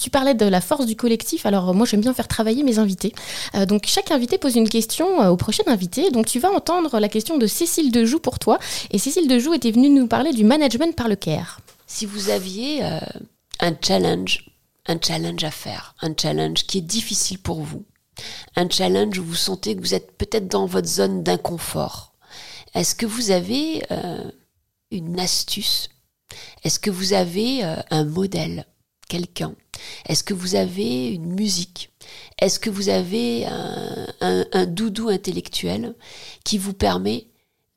Tu 0.00 0.08
parlais 0.08 0.34
de 0.34 0.46
la 0.46 0.62
force 0.62 0.86
du 0.86 0.96
collectif. 0.96 1.44
Alors 1.44 1.74
moi 1.74 1.86
j'aime 1.86 2.00
bien 2.00 2.14
faire 2.14 2.26
travailler 2.26 2.62
mes 2.62 2.78
invités. 2.78 3.12
Euh, 3.54 3.66
donc 3.66 3.84
chaque 3.86 4.10
invité 4.10 4.38
pose 4.38 4.56
une 4.56 4.68
question 4.68 5.20
euh, 5.20 5.28
au 5.28 5.36
prochain 5.36 5.62
invité. 5.66 6.10
Donc 6.10 6.26
tu 6.26 6.38
vas 6.38 6.50
entendre 6.50 6.98
la 6.98 7.08
question 7.10 7.36
de 7.36 7.46
Cécile 7.46 7.92
Dejoux 7.92 8.18
pour 8.18 8.38
toi. 8.38 8.58
Et 8.90 8.98
Cécile 8.98 9.28
Dejoux 9.28 9.52
était 9.52 9.70
venue 9.70 9.90
nous 9.90 10.06
parler 10.06 10.32
du 10.32 10.42
management 10.42 10.96
par 10.96 11.08
le 11.08 11.16
care. 11.16 11.60
Si 11.86 12.06
vous 12.06 12.30
aviez 12.30 12.82
euh, 12.82 12.98
un 13.60 13.74
challenge, 13.78 14.46
un 14.86 14.96
challenge 14.98 15.44
à 15.44 15.50
faire, 15.50 15.94
un 16.00 16.14
challenge 16.18 16.64
qui 16.66 16.78
est 16.78 16.82
difficile 16.82 17.38
pour 17.38 17.60
vous, 17.60 17.84
un 18.56 18.70
challenge 18.70 19.18
où 19.18 19.24
vous 19.24 19.34
sentez 19.34 19.76
que 19.76 19.82
vous 19.82 19.92
êtes 19.92 20.16
peut-être 20.16 20.48
dans 20.48 20.64
votre 20.64 20.88
zone 20.88 21.22
d'inconfort, 21.22 22.14
est-ce 22.74 22.94
que 22.94 23.06
vous 23.06 23.32
avez 23.32 23.82
une 24.92 25.18
astuce? 25.18 25.88
Est-ce 26.62 26.78
que 26.78 26.90
vous 26.90 27.12
avez 27.12 27.64
un 27.90 28.04
modèle 28.04 28.66
Quelqu'un 29.08 29.54
est-ce 30.06 30.24
que 30.24 30.34
vous 30.34 30.54
avez 30.54 31.08
une 31.08 31.34
musique? 31.34 31.90
Est-ce 32.38 32.58
que 32.58 32.70
vous 32.70 32.88
avez 32.88 33.46
un, 33.46 34.66
doudou 34.66 35.08
intellectuel 35.08 35.94
qui 36.44 36.58
vous 36.58 36.72
permet 36.72 37.26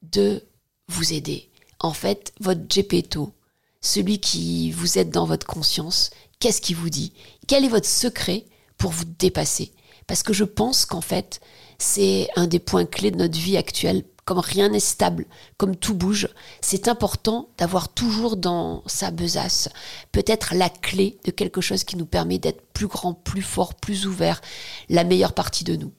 de 0.01 0.43
vous 0.87 1.13
aider? 1.13 1.49
En 1.79 1.93
fait, 1.93 2.33
votre 2.39 2.61
Gepetto, 2.69 3.33
celui 3.81 4.19
qui 4.19 4.71
vous 4.71 4.97
aide 4.97 5.09
dans 5.09 5.25
votre 5.25 5.45
conscience, 5.45 6.11
qu'est-ce 6.39 6.61
qu'il 6.61 6.75
vous 6.75 6.89
dit? 6.89 7.13
Quel 7.47 7.65
est 7.65 7.69
votre 7.69 7.87
secret 7.87 8.45
pour 8.77 8.91
vous 8.91 9.05
dépasser? 9.05 9.73
Parce 10.07 10.23
que 10.23 10.33
je 10.33 10.43
pense 10.43 10.85
qu'en 10.85 11.01
fait, 11.01 11.41
c'est 11.77 12.29
un 12.35 12.47
des 12.47 12.59
points 12.59 12.85
clés 12.85 13.11
de 13.11 13.17
notre 13.17 13.37
vie 13.37 13.57
actuelle 13.57 14.03
comme 14.25 14.39
rien 14.39 14.69
n'est 14.69 14.79
stable, 14.79 15.25
comme 15.57 15.75
tout 15.75 15.93
bouge, 15.93 16.29
c'est 16.61 16.87
important 16.87 17.49
d'avoir 17.57 17.89
toujours 17.89 18.37
dans 18.37 18.83
sa 18.85 19.11
besace 19.11 19.69
peut-être 20.11 20.55
la 20.55 20.69
clé 20.69 21.17
de 21.25 21.31
quelque 21.31 21.61
chose 21.61 21.83
qui 21.83 21.97
nous 21.97 22.05
permet 22.05 22.37
d'être 22.37 22.61
plus 22.73 22.87
grand, 22.87 23.13
plus 23.13 23.41
fort, 23.41 23.73
plus 23.75 24.07
ouvert, 24.07 24.41
la 24.89 25.03
meilleure 25.03 25.33
partie 25.33 25.63
de 25.63 25.75
nous. 25.75 25.91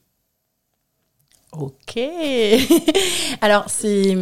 Ok. 1.53 1.99
Alors 3.41 3.67
c'est 3.69 4.17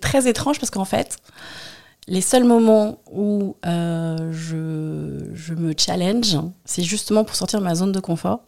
très 0.00 0.28
étrange 0.28 0.58
parce 0.58 0.70
qu'en 0.70 0.84
fait, 0.84 1.18
les 2.06 2.20
seuls 2.20 2.44
moments 2.44 2.98
où 3.10 3.56
euh, 3.66 4.32
je, 4.32 5.30
je, 5.34 5.54
me 5.54 5.74
challenge, 5.76 6.36
c'est 6.64 6.82
justement 6.82 7.24
pour 7.24 7.36
sortir 7.36 7.60
de 7.60 7.64
ma 7.64 7.74
zone 7.74 7.92
de 7.92 8.00
confort, 8.00 8.40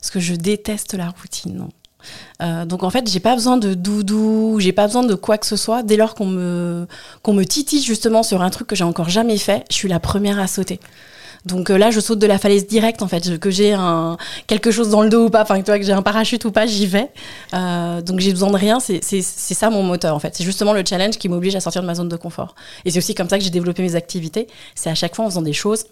parce 0.00 0.10
que 0.10 0.20
je 0.20 0.34
déteste 0.34 0.94
la 0.94 1.10
routine. 1.10 1.68
Euh, 2.42 2.64
donc 2.64 2.82
en 2.82 2.90
fait, 2.90 3.10
j'ai 3.10 3.20
pas 3.20 3.34
besoin 3.34 3.56
de 3.56 3.74
doudou, 3.74 4.58
j'ai 4.60 4.72
pas 4.72 4.86
besoin 4.86 5.02
de 5.02 5.14
quoi 5.14 5.38
que 5.38 5.46
ce 5.46 5.56
soit. 5.56 5.82
Dès 5.82 5.96
lors 5.96 6.14
qu'on 6.14 6.26
me 6.26 6.86
qu'on 7.22 7.32
me 7.32 7.44
titille 7.44 7.82
justement 7.82 8.22
sur 8.22 8.42
un 8.42 8.50
truc 8.50 8.66
que 8.66 8.76
j'ai 8.76 8.84
encore 8.84 9.08
jamais 9.08 9.38
fait, 9.38 9.64
je 9.70 9.76
suis 9.76 9.88
la 9.88 10.00
première 10.00 10.38
à 10.38 10.46
sauter. 10.46 10.80
Donc 11.46 11.70
euh, 11.70 11.78
là, 11.78 11.90
je 11.90 12.00
saute 12.00 12.18
de 12.18 12.26
la 12.26 12.38
falaise 12.38 12.66
directe 12.66 13.02
en 13.02 13.08
fait, 13.08 13.38
que 13.38 13.50
j'ai 13.50 13.76
quelque 14.46 14.70
chose 14.70 14.90
dans 14.90 15.02
le 15.02 15.08
dos 15.08 15.26
ou 15.26 15.30
pas, 15.30 15.42
enfin 15.42 15.60
que 15.62 15.82
j'ai 15.82 15.92
un 15.92 16.02
parachute 16.02 16.44
ou 16.44 16.52
pas, 16.52 16.66
j'y 16.66 16.86
vais. 16.86 17.10
Euh, 17.54 18.02
donc 18.02 18.20
j'ai 18.20 18.30
besoin 18.30 18.50
de 18.50 18.56
rien. 18.56 18.78
C'est 18.80 19.22
ça 19.22 19.70
mon 19.70 19.82
moteur 19.82 20.14
en 20.14 20.18
fait. 20.18 20.34
C'est 20.36 20.44
justement 20.44 20.72
le 20.72 20.82
challenge 20.86 21.18
qui 21.18 21.28
m'oblige 21.28 21.54
à 21.56 21.60
sortir 21.60 21.82
de 21.82 21.86
ma 21.86 21.94
zone 21.94 22.08
de 22.08 22.16
confort. 22.16 22.54
Et 22.84 22.90
c'est 22.90 22.98
aussi 22.98 23.14
comme 23.14 23.28
ça 23.28 23.38
que 23.38 23.44
j'ai 23.44 23.50
développé 23.50 23.82
mes 23.82 23.94
activités. 23.94 24.48
C'est 24.74 24.90
à 24.90 24.94
chaque 24.94 25.14
fois 25.14 25.24
en 25.24 25.28
faisant 25.28 25.42
des 25.42 25.52
choses 25.52 25.84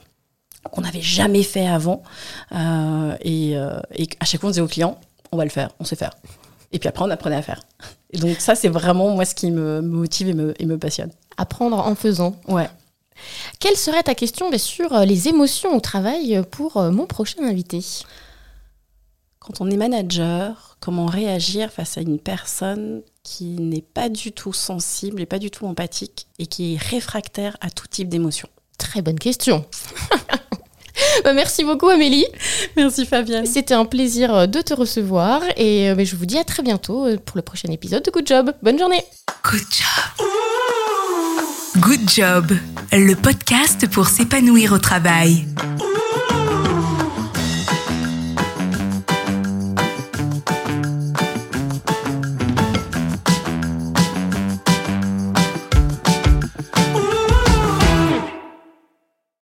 qu'on 0.71 0.83
n'avait 0.83 1.01
jamais 1.01 1.43
fait 1.43 1.67
avant. 1.67 2.03
et, 3.23 3.53
et 3.53 4.09
à 4.21 4.25
chaque 4.25 4.41
fois, 4.41 4.49
on 4.49 4.51
disait 4.51 4.61
aux 4.61 4.67
clients, 4.67 4.99
on 5.33 5.37
va 5.37 5.45
le 5.45 5.51
faire, 5.51 5.71
on 5.81 5.85
sait 5.85 5.97
faire. 5.97 6.13
Et 6.73 6.79
puis 6.79 6.89
après, 6.89 7.05
on 7.05 7.11
apprenait 7.11 7.37
à 7.37 7.43
faire. 7.43 7.63
Et 8.11 8.19
donc 8.19 8.37
ça, 8.41 8.55
c'est 8.55 8.69
vraiment 8.69 9.11
moi 9.11 9.25
ce 9.25 9.35
qui 9.35 9.51
me 9.51 9.81
motive 9.81 10.29
et 10.29 10.35
me, 10.35 10.55
et 10.61 10.67
me 10.67 10.79
passionne. 10.79 11.11
Apprendre 11.37 11.79
en 11.79 11.95
faisant. 11.95 12.37
Ouais. 12.47 12.69
Quelle 13.59 13.77
serait 13.77 14.03
ta 14.03 14.15
question 14.15 14.47
sur 14.59 14.93
euh, 14.93 15.05
les 15.05 15.29
émotions 15.29 15.75
au 15.77 15.81
travail 15.81 16.43
pour 16.51 16.77
euh, 16.77 16.91
mon 16.91 17.07
prochain 17.07 17.43
invité? 17.43 17.85
Quand 19.39 19.61
on 19.61 19.71
est 19.71 19.77
manager, 19.77 20.77
comment 20.81 21.07
réagir 21.07 21.71
face 21.71 21.97
à 21.97 22.01
une 22.01 22.19
personne 22.19 23.03
qui 23.23 23.57
n'est 23.57 23.83
pas 23.83 24.09
du 24.09 24.33
tout 24.33 24.53
sensible 24.53 25.21
et 25.21 25.27
pas 25.27 25.39
du 25.39 25.51
tout 25.51 25.67
empathique 25.67 26.27
et 26.39 26.47
qui 26.47 26.75
est 26.75 26.77
réfractaire 26.77 27.57
à 27.61 27.71
tout 27.71 27.87
type 27.87 28.09
d'émotion 28.09 28.49
Très 28.79 29.03
bonne 29.03 29.19
question. 29.19 29.65
Bah, 31.25 31.33
merci 31.33 31.65
beaucoup 31.65 31.89
Amélie. 31.89 32.27
Merci 32.77 33.07
Fabienne. 33.07 33.47
C'était 33.47 33.75
un 33.75 33.85
plaisir 33.85 34.35
euh, 34.35 34.47
de 34.47 34.61
te 34.61 34.75
recevoir 34.75 35.43
et 35.57 35.91
euh, 35.91 36.05
je 36.05 36.17
vous 36.17 36.27
dis 36.27 36.39
à 36.39 36.45
très 36.45 36.63
bientôt 36.63 37.07
euh, 37.07 37.17
pour 37.17 37.37
le 37.37 37.43
prochain 37.43 37.71
épisode 37.71 38.05
de 38.05 38.11
Good 38.11 38.27
Job. 38.27 38.53
Bonne 38.63 38.79
journée. 38.79 39.03
Good 39.45 39.67
Job. 39.71 40.27
Good 41.79 42.11
Job, 42.11 42.53
le 42.93 43.15
podcast 43.15 43.89
pour 43.89 44.09
s'épanouir 44.09 44.73
au 44.73 44.79
travail. 44.79 45.47